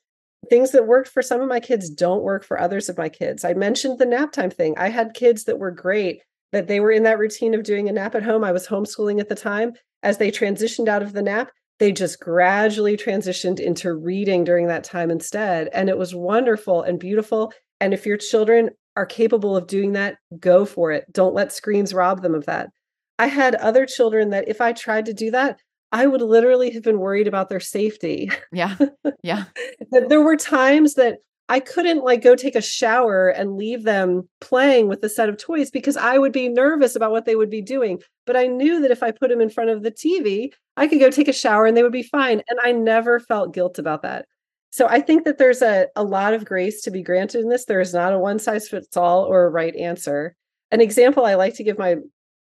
[0.49, 3.43] Things that worked for some of my kids don't work for others of my kids.
[3.43, 4.75] I mentioned the nap time thing.
[4.77, 6.21] I had kids that were great,
[6.51, 8.43] that they were in that routine of doing a nap at home.
[8.43, 9.73] I was homeschooling at the time.
[10.03, 14.83] As they transitioned out of the nap, they just gradually transitioned into reading during that
[14.83, 15.69] time instead.
[15.73, 17.51] And it was wonderful and beautiful.
[17.79, 21.05] And if your children are capable of doing that, go for it.
[21.11, 22.69] Don't let screens rob them of that.
[23.17, 25.59] I had other children that if I tried to do that,
[25.95, 28.29] I would literally have been worried about their safety.
[28.51, 28.75] Yeah.
[29.23, 29.45] Yeah.
[30.09, 34.89] there were times that I couldn't like go take a shower and leave them playing
[34.89, 37.61] with a set of toys because I would be nervous about what they would be
[37.61, 38.01] doing.
[38.25, 40.99] But I knew that if I put them in front of the TV, I could
[40.99, 42.41] go take a shower and they would be fine.
[42.49, 44.25] And I never felt guilt about that.
[44.71, 47.63] So I think that there's a, a lot of grace to be granted in this.
[47.63, 50.35] There is not a one size fits all or a right answer.
[50.71, 51.95] An example I like to give my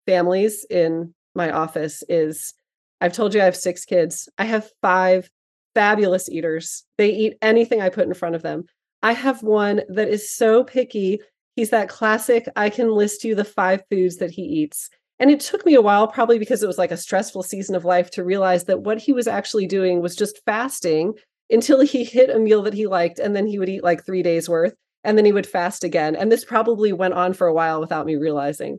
[0.06, 2.52] families in my office is
[3.00, 4.28] I've told you I have six kids.
[4.38, 5.28] I have five
[5.74, 6.84] fabulous eaters.
[6.98, 8.64] They eat anything I put in front of them.
[9.02, 11.20] I have one that is so picky.
[11.56, 14.88] He's that classic, I can list you the five foods that he eats.
[15.20, 17.84] And it took me a while, probably because it was like a stressful season of
[17.84, 21.14] life, to realize that what he was actually doing was just fasting
[21.50, 23.18] until he hit a meal that he liked.
[23.20, 24.74] And then he would eat like three days worth
[25.04, 26.16] and then he would fast again.
[26.16, 28.78] And this probably went on for a while without me realizing.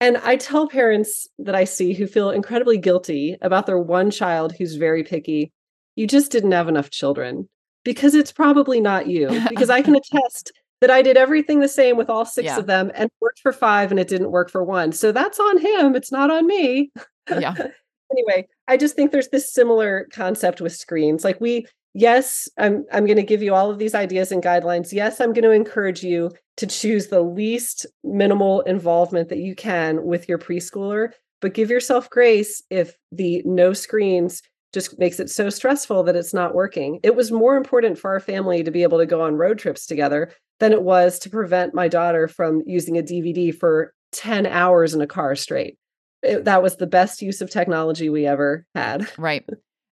[0.00, 4.54] And I tell parents that I see who feel incredibly guilty about their one child
[4.56, 5.52] who's very picky,
[5.94, 7.48] you just didn't have enough children
[7.84, 9.28] because it's probably not you.
[9.48, 12.58] Because I can attest that I did everything the same with all six yeah.
[12.58, 14.92] of them and worked for five and it didn't work for one.
[14.92, 15.96] So that's on him.
[15.96, 16.90] It's not on me.
[17.30, 17.54] Yeah.
[18.12, 21.24] anyway, I just think there's this similar concept with screens.
[21.24, 24.92] Like we, yes, I'm I'm going to give you all of these ideas and guidelines.
[24.92, 30.04] Yes, I'm going to encourage you to choose the least minimal involvement that you can
[30.04, 34.42] with your preschooler, but give yourself grace if the no screens
[34.72, 37.00] just makes it so stressful that it's not working.
[37.02, 39.86] It was more important for our family to be able to go on road trips
[39.86, 44.94] together than it was to prevent my daughter from using a DVD for 10 hours
[44.94, 45.78] in a car straight.
[46.22, 49.08] It, that was the best use of technology we ever had.
[49.18, 49.44] Right.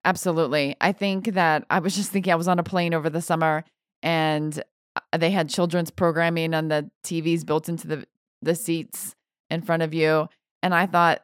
[0.05, 0.75] Absolutely.
[0.81, 3.63] I think that I was just thinking I was on a plane over the summer
[4.01, 4.61] and
[4.95, 8.07] Uh, they had children's programming on the TVs built into the
[8.41, 9.15] the seats
[9.49, 10.27] in front of you
[10.61, 11.21] and I thought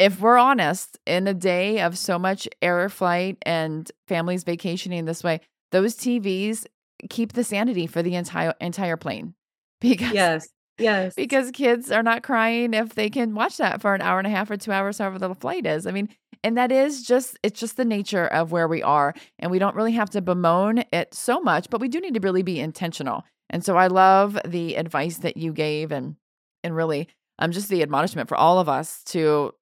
[0.00, 5.22] if we're honest, in a day of so much air flight and families vacationing this
[5.22, 5.40] way,
[5.72, 6.64] those TVs
[7.10, 9.34] keep the sanity for the entire entire plane.
[9.80, 10.48] Because yes,
[10.78, 14.26] yes, because kids are not crying if they can watch that for an hour and
[14.26, 15.86] a half or two hours, however the flight is.
[15.86, 16.10] I mean,
[16.42, 19.76] and that is just it's just the nature of where we are, and we don't
[19.76, 23.24] really have to bemoan it so much, but we do need to really be intentional.
[23.50, 26.16] And so I love the advice that you gave, and
[26.62, 29.54] and really um just the admonishment for all of us to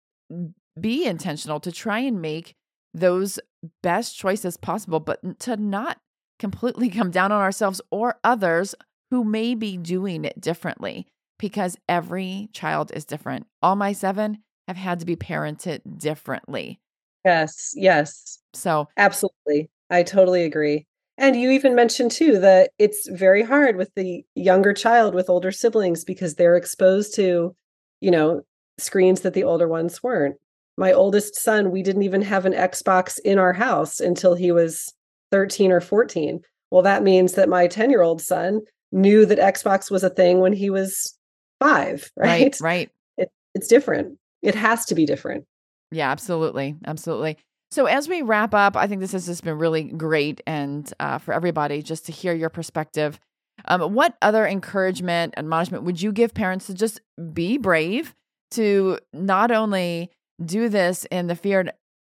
[0.81, 2.55] be intentional to try and make
[2.95, 3.39] those
[3.83, 5.99] best choices possible, but to not
[6.39, 8.75] completely come down on ourselves or others
[9.11, 11.07] who may be doing it differently
[11.39, 13.47] because every child is different.
[13.63, 14.39] All my seven
[14.69, 16.79] have had to be parented differently.
[17.25, 18.39] Yes, yes.
[18.55, 19.71] So, absolutely.
[19.91, 20.87] I totally agree.
[21.17, 25.51] And you even mentioned too that it's very hard with the younger child with older
[25.51, 27.57] siblings because they're exposed to,
[28.01, 28.43] you know,
[28.79, 30.37] screens that the older ones weren't.
[30.77, 34.95] My oldest son, we didn't even have an Xbox in our house until he was
[35.33, 36.41] 13 or 14.
[36.71, 38.61] Well, that means that my 10 year old son
[38.93, 41.19] knew that Xbox was a thing when he was
[41.59, 42.29] five, right?
[42.43, 42.61] Right.
[42.61, 42.91] right.
[43.17, 44.18] It, it's different.
[44.43, 45.45] It has to be different.
[45.91, 46.77] Yeah, absolutely.
[46.87, 47.39] Absolutely.
[47.71, 51.19] So, as we wrap up, I think this has just been really great and uh,
[51.19, 53.19] for everybody just to hear your perspective.
[53.67, 57.01] Um, what other encouragement, admonishment would you give parents to just
[57.33, 58.15] be brave,
[58.53, 60.11] to not only
[60.43, 61.73] do this in the fear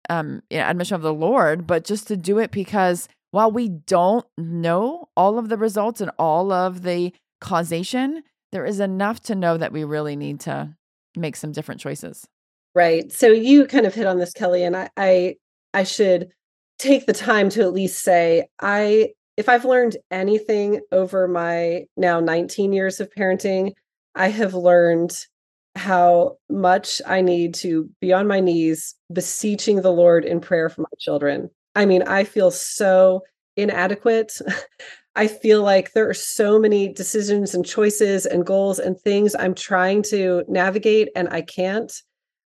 [0.10, 5.10] um, admission of the Lord, but just to do it because while we don't know
[5.18, 9.72] all of the results and all of the causation, there is enough to know that
[9.72, 10.76] we really need to
[11.16, 12.28] make some different choices.
[12.74, 13.12] Right.
[13.12, 15.36] So you kind of hit on this, Kelly, and I, I,
[15.74, 16.30] I should
[16.80, 22.20] take the time to at least say I if I've learned anything over my now
[22.20, 23.72] 19 years of parenting,
[24.14, 25.18] I have learned
[25.76, 30.82] how much I need to be on my knees beseeching the Lord in prayer for
[30.82, 31.50] my children.
[31.76, 33.22] I mean, I feel so
[33.56, 34.34] inadequate.
[35.16, 39.54] I feel like there are so many decisions and choices and goals and things I'm
[39.54, 41.92] trying to navigate and I can't.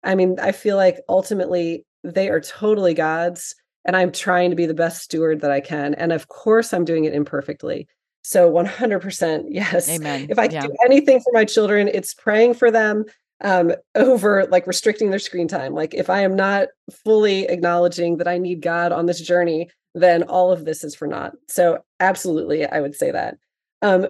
[0.02, 3.54] I mean, I feel like ultimately they are totally God's
[3.84, 5.94] and I'm trying to be the best steward that I can.
[5.94, 7.86] And of course, I'm doing it imperfectly.
[8.22, 9.90] So 100% yes.
[9.90, 10.26] Amen.
[10.30, 10.66] If I can yeah.
[10.68, 13.04] do anything for my children, it's praying for them
[13.42, 15.74] um, over like restricting their screen time.
[15.74, 16.68] Like if I am not
[17.04, 21.06] fully acknowledging that I need God on this journey, then all of this is for
[21.06, 21.32] naught.
[21.48, 21.78] So
[22.08, 23.36] absolutely, I would say that.
[23.82, 24.06] Um,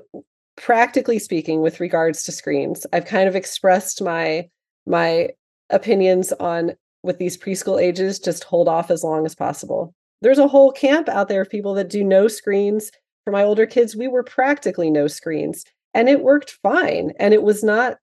[0.57, 4.49] practically speaking, with regards to screens, I've kind of expressed my
[4.87, 5.31] my
[5.71, 6.73] opinions on
[7.03, 8.19] with these preschool ages.
[8.19, 9.95] Just hold off as long as possible.
[10.21, 12.91] There's a whole camp out there of people that do no screens
[13.25, 15.65] for my older kids, we were practically no screens
[15.95, 17.13] and it worked fine.
[17.19, 17.97] And it was not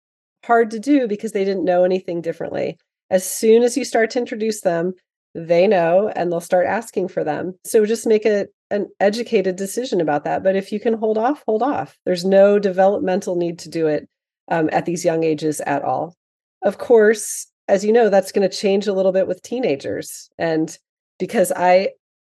[0.44, 2.78] hard to do because they didn't know anything differently.
[3.10, 4.94] As soon as you start to introduce them,
[5.36, 7.54] they know and they'll start asking for them.
[7.64, 10.43] So just make a, an educated decision about that.
[10.43, 11.97] But if you can hold off, hold off.
[12.05, 14.09] There's no developmental need to do it
[14.49, 16.15] um, at these young ages at all.
[16.63, 20.30] Of course, as you know, that's going to change a little bit with teenagers.
[20.38, 20.76] And
[21.19, 21.91] because I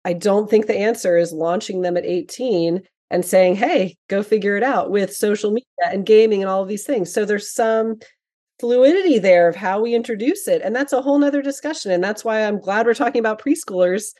[0.05, 4.57] I don't think the answer is launching them at 18 and saying, hey, go figure
[4.57, 7.13] it out with social media and gaming and all of these things.
[7.13, 7.99] So there's some
[8.59, 10.61] fluidity there of how we introduce it.
[10.61, 11.91] And that's a whole nother discussion.
[11.91, 14.13] And that's why I'm glad we're talking about preschoolers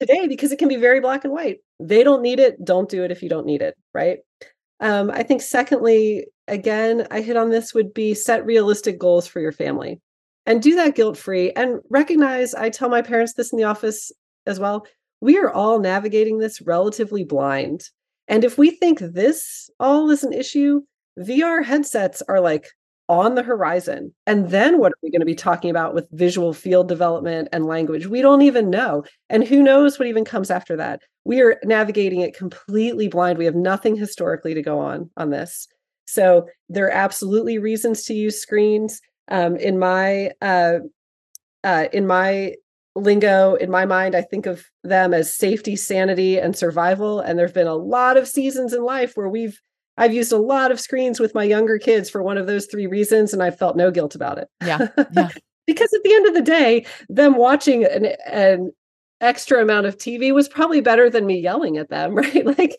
[0.00, 1.58] today because it can be very black and white.
[1.80, 2.64] They don't need it.
[2.64, 3.76] Don't do it if you don't need it.
[3.94, 4.18] Right.
[4.80, 9.40] Um, I think, secondly, again, I hit on this would be set realistic goals for
[9.40, 10.00] your family
[10.44, 14.12] and do that guilt free and recognize I tell my parents this in the office
[14.46, 14.86] as well
[15.20, 17.82] we are all navigating this relatively blind.
[18.28, 20.82] And if we think this all is an issue,
[21.18, 22.68] VR headsets are like
[23.08, 24.12] on the horizon.
[24.26, 27.66] And then what are we going to be talking about with visual field development and
[27.66, 28.06] language?
[28.06, 29.04] We don't even know.
[29.30, 31.02] And who knows what even comes after that?
[31.24, 33.38] We are navigating it completely blind.
[33.38, 35.68] We have nothing historically to go on on this.
[36.06, 39.00] So there are absolutely reasons to use screens.
[39.28, 40.78] Um, in my uh,
[41.64, 42.54] uh, in my
[42.94, 47.52] lingo in my mind i think of them as safety sanity and survival and there've
[47.52, 49.60] been a lot of seasons in life where we've
[49.98, 52.86] i've used a lot of screens with my younger kids for one of those three
[52.86, 54.48] reasons and i felt no guilt about it.
[54.64, 55.28] Yeah yeah.
[55.66, 58.72] Because at the end of the day them watching an, an
[59.20, 62.44] extra amount of tv was probably better than me yelling at them right?
[62.58, 62.78] Like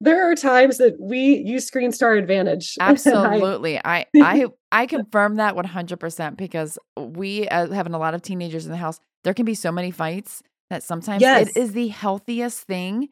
[0.00, 2.76] there are times that we use screens to our advantage.
[2.80, 3.80] Absolutely.
[3.84, 8.72] I, I i confirm that 100% because we uh, having a lot of teenagers in
[8.72, 11.48] the house there can be so many fights that sometimes yes.
[11.48, 13.08] it is the healthiest thing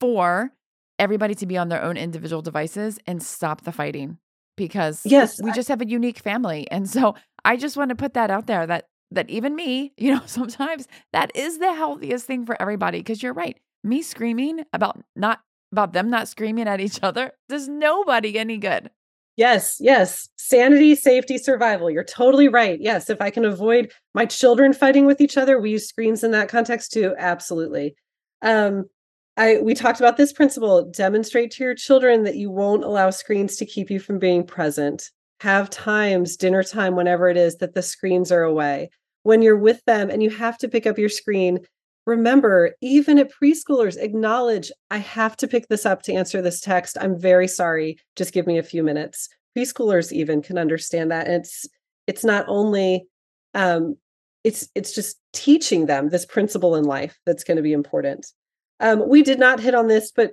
[0.00, 0.52] for
[1.02, 4.18] everybody to be on their own individual devices and stop the fighting
[4.56, 8.14] because yes we just have a unique family and so i just want to put
[8.14, 12.46] that out there that that even me you know sometimes that is the healthiest thing
[12.46, 15.40] for everybody because you're right me screaming about not
[15.72, 18.88] about them not screaming at each other does nobody any good
[19.36, 20.28] Yes, yes.
[20.36, 21.90] Sanity, safety, survival.
[21.90, 22.78] You're totally right.
[22.78, 26.32] Yes, if I can avoid my children fighting with each other, we use screens in
[26.32, 27.14] that context too.
[27.18, 27.94] Absolutely.
[28.42, 28.84] Um,
[29.36, 30.84] I we talked about this principle.
[30.90, 35.10] Demonstrate to your children that you won't allow screens to keep you from being present.
[35.40, 38.90] Have times, dinner time, whenever it is that the screens are away.
[39.22, 41.60] When you're with them and you have to pick up your screen,
[42.06, 46.98] remember, even at preschoolers, acknowledge I have to pick this up to answer this text.
[47.00, 47.98] I'm very sorry.
[48.16, 49.28] Just give me a few minutes.
[49.56, 51.26] Preschoolers even can understand that.
[51.26, 51.66] And it's
[52.06, 53.06] it's not only
[53.54, 53.96] um,
[54.44, 58.26] it's it's just teaching them this principle in life that's going to be important.
[58.82, 60.32] Um, we did not hit on this, but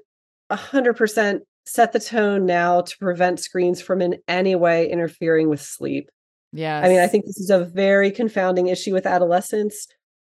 [0.52, 5.62] hundred percent set the tone now to prevent screens from in any way interfering with
[5.62, 6.10] sleep.
[6.52, 6.82] Yeah.
[6.84, 9.88] I mean, I think this is a very confounding issue with adolescents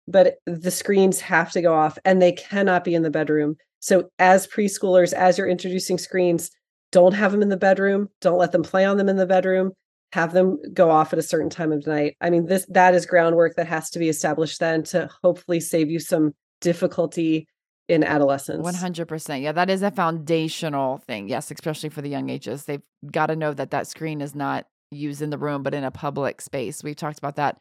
[0.07, 3.57] but the screens have to go off and they cannot be in the bedroom.
[3.79, 6.49] So, as preschoolers, as you're introducing screens,
[6.91, 8.09] don't have them in the bedroom.
[8.21, 9.73] Don't let them play on them in the bedroom.
[10.13, 12.15] Have them go off at a certain time of night.
[12.21, 15.91] I mean, this that is groundwork that has to be established then to hopefully save
[15.91, 17.47] you some difficulty
[17.87, 18.65] in adolescence.
[18.65, 19.41] 100%.
[19.41, 21.29] Yeah, that is a foundational thing.
[21.29, 22.65] Yes, especially for the young ages.
[22.65, 22.81] They've
[23.11, 25.91] got to know that that screen is not used in the room, but in a
[25.91, 26.83] public space.
[26.83, 27.57] We've talked about that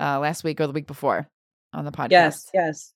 [0.00, 1.28] uh, last week or the week before
[1.72, 2.10] on the podcast.
[2.10, 2.92] Yes, yes,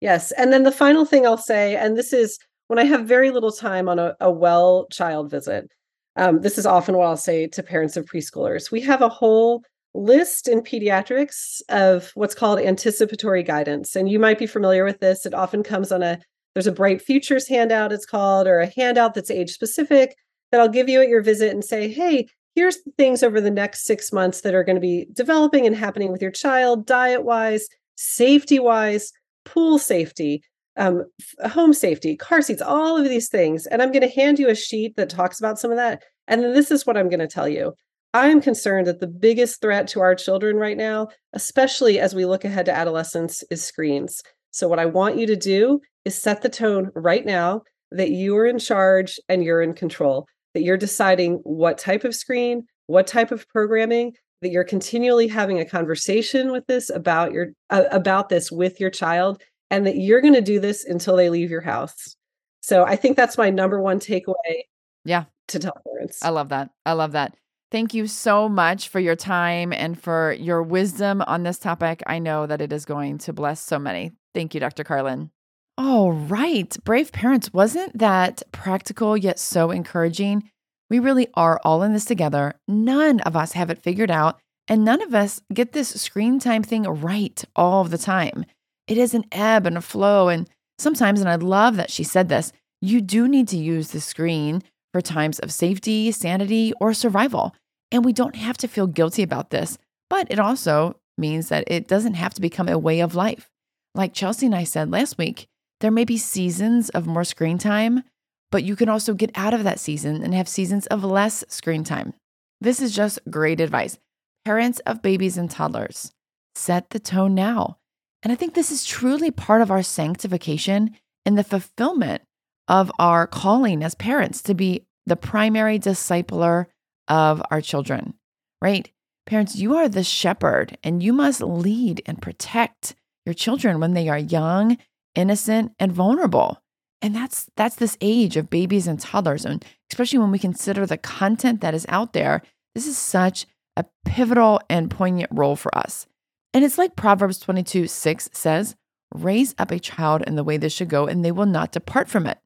[0.00, 0.32] yes.
[0.32, 3.52] And then the final thing I'll say, and this is when I have very little
[3.52, 5.68] time on a, a well child visit.
[6.16, 8.72] Um, this is often what I'll say to parents of preschoolers.
[8.72, 9.62] We have a whole
[9.98, 13.96] list in pediatrics of what's called anticipatory guidance.
[13.96, 15.26] And you might be familiar with this.
[15.26, 16.18] It often comes on a
[16.54, 20.16] there's a bright futures handout, it's called, or a handout that's age specific
[20.50, 23.50] that I'll give you at your visit and say, hey, here's the things over the
[23.50, 27.22] next six months that are going to be developing and happening with your child, diet
[27.22, 29.12] wise, safety wise,
[29.44, 30.42] pool safety,
[30.76, 31.04] um,
[31.44, 33.66] home safety, car seats, all of these things.
[33.66, 36.02] And I'm going to hand you a sheet that talks about some of that.
[36.26, 37.74] And then this is what I'm going to tell you.
[38.14, 42.24] I am concerned that the biggest threat to our children right now, especially as we
[42.24, 44.22] look ahead to adolescence, is screens.
[44.50, 48.36] So, what I want you to do is set the tone right now that you
[48.36, 53.06] are in charge and you're in control, that you're deciding what type of screen, what
[53.06, 58.28] type of programming, that you're continually having a conversation with this about your uh, about
[58.28, 61.60] this with your child and that you're going to do this until they leave your
[61.60, 62.16] house.
[62.62, 64.62] So I think that's my number one takeaway.
[65.04, 65.24] Yeah.
[65.48, 66.22] To tell parents.
[66.22, 66.70] I love that.
[66.84, 67.34] I love that.
[67.70, 72.02] Thank you so much for your time and for your wisdom on this topic.
[72.06, 74.12] I know that it is going to bless so many.
[74.34, 74.84] Thank you, Dr.
[74.84, 75.30] Carlin.
[75.76, 76.74] All right.
[76.84, 80.50] Brave parents, wasn't that practical yet so encouraging?
[80.88, 82.54] We really are all in this together.
[82.66, 86.62] None of us have it figured out, and none of us get this screen time
[86.62, 88.46] thing right all the time.
[88.86, 90.28] It is an ebb and a flow.
[90.28, 90.48] And
[90.78, 92.50] sometimes, and I love that she said this,
[92.80, 94.62] you do need to use the screen
[94.92, 97.54] for times of safety, sanity, or survival.
[97.90, 99.78] And we don't have to feel guilty about this,
[100.10, 103.50] but it also means that it doesn't have to become a way of life.
[103.94, 105.48] Like Chelsea and I said last week,
[105.80, 108.02] there may be seasons of more screen time,
[108.50, 111.84] but you can also get out of that season and have seasons of less screen
[111.84, 112.14] time.
[112.60, 113.98] This is just great advice.
[114.44, 116.12] Parents of babies and toddlers,
[116.54, 117.78] set the tone now.
[118.22, 122.22] And I think this is truly part of our sanctification and the fulfillment
[122.68, 126.66] of our calling as parents to be the primary discipler
[127.08, 128.14] of our children,
[128.62, 128.90] right?
[129.26, 132.94] Parents, you are the shepherd and you must lead and protect
[133.26, 134.78] your children when they are young,
[135.14, 136.62] innocent, and vulnerable.
[137.00, 140.98] And that's that's this age of babies and toddlers and especially when we consider the
[140.98, 142.42] content that is out there,
[142.74, 143.46] this is such
[143.76, 146.06] a pivotal and poignant role for us.
[146.52, 148.74] And it's like Proverbs 22 6 says,
[149.14, 152.08] raise up a child in the way they should go, and they will not depart
[152.08, 152.38] from it.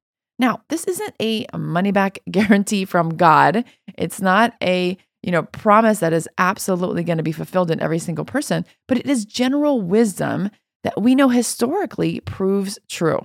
[0.43, 3.65] Now, this isn't a money back guarantee from God.
[3.97, 8.01] It's not a you know promise that is absolutely going to be fulfilled in every
[8.01, 10.51] single person, but it is general wisdom
[10.83, 13.25] that we know historically proves true.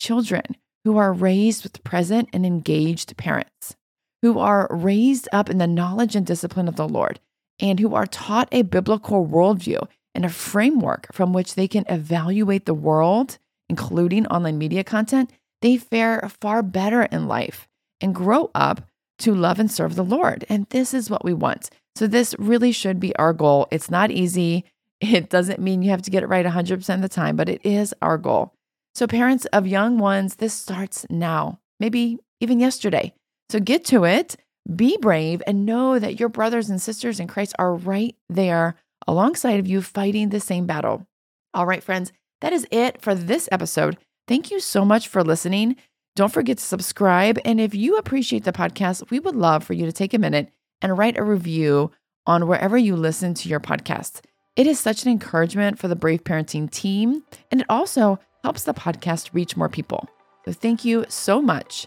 [0.00, 3.76] Children who are raised with present and engaged parents,
[4.22, 7.20] who are raised up in the knowledge and discipline of the Lord,
[7.60, 12.64] and who are taught a biblical worldview and a framework from which they can evaluate
[12.64, 13.36] the world,
[13.68, 15.30] including online media content,
[15.64, 17.66] they fare far better in life
[17.98, 18.86] and grow up
[19.18, 20.44] to love and serve the Lord.
[20.50, 21.70] And this is what we want.
[21.96, 23.66] So, this really should be our goal.
[23.70, 24.64] It's not easy.
[25.00, 27.60] It doesn't mean you have to get it right 100% of the time, but it
[27.64, 28.54] is our goal.
[28.94, 33.12] So, parents of young ones, this starts now, maybe even yesterday.
[33.50, 34.36] So, get to it,
[34.74, 39.60] be brave, and know that your brothers and sisters in Christ are right there alongside
[39.60, 41.06] of you fighting the same battle.
[41.52, 43.98] All right, friends, that is it for this episode.
[44.26, 45.76] Thank you so much for listening.
[46.16, 47.38] Don't forget to subscribe.
[47.44, 50.50] And if you appreciate the podcast, we would love for you to take a minute
[50.80, 51.90] and write a review
[52.26, 54.20] on wherever you listen to your podcast.
[54.56, 58.74] It is such an encouragement for the Brave Parenting team, and it also helps the
[58.74, 60.08] podcast reach more people.
[60.44, 61.86] So thank you so much.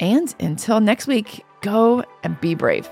[0.00, 2.88] And until next week, go and be brave.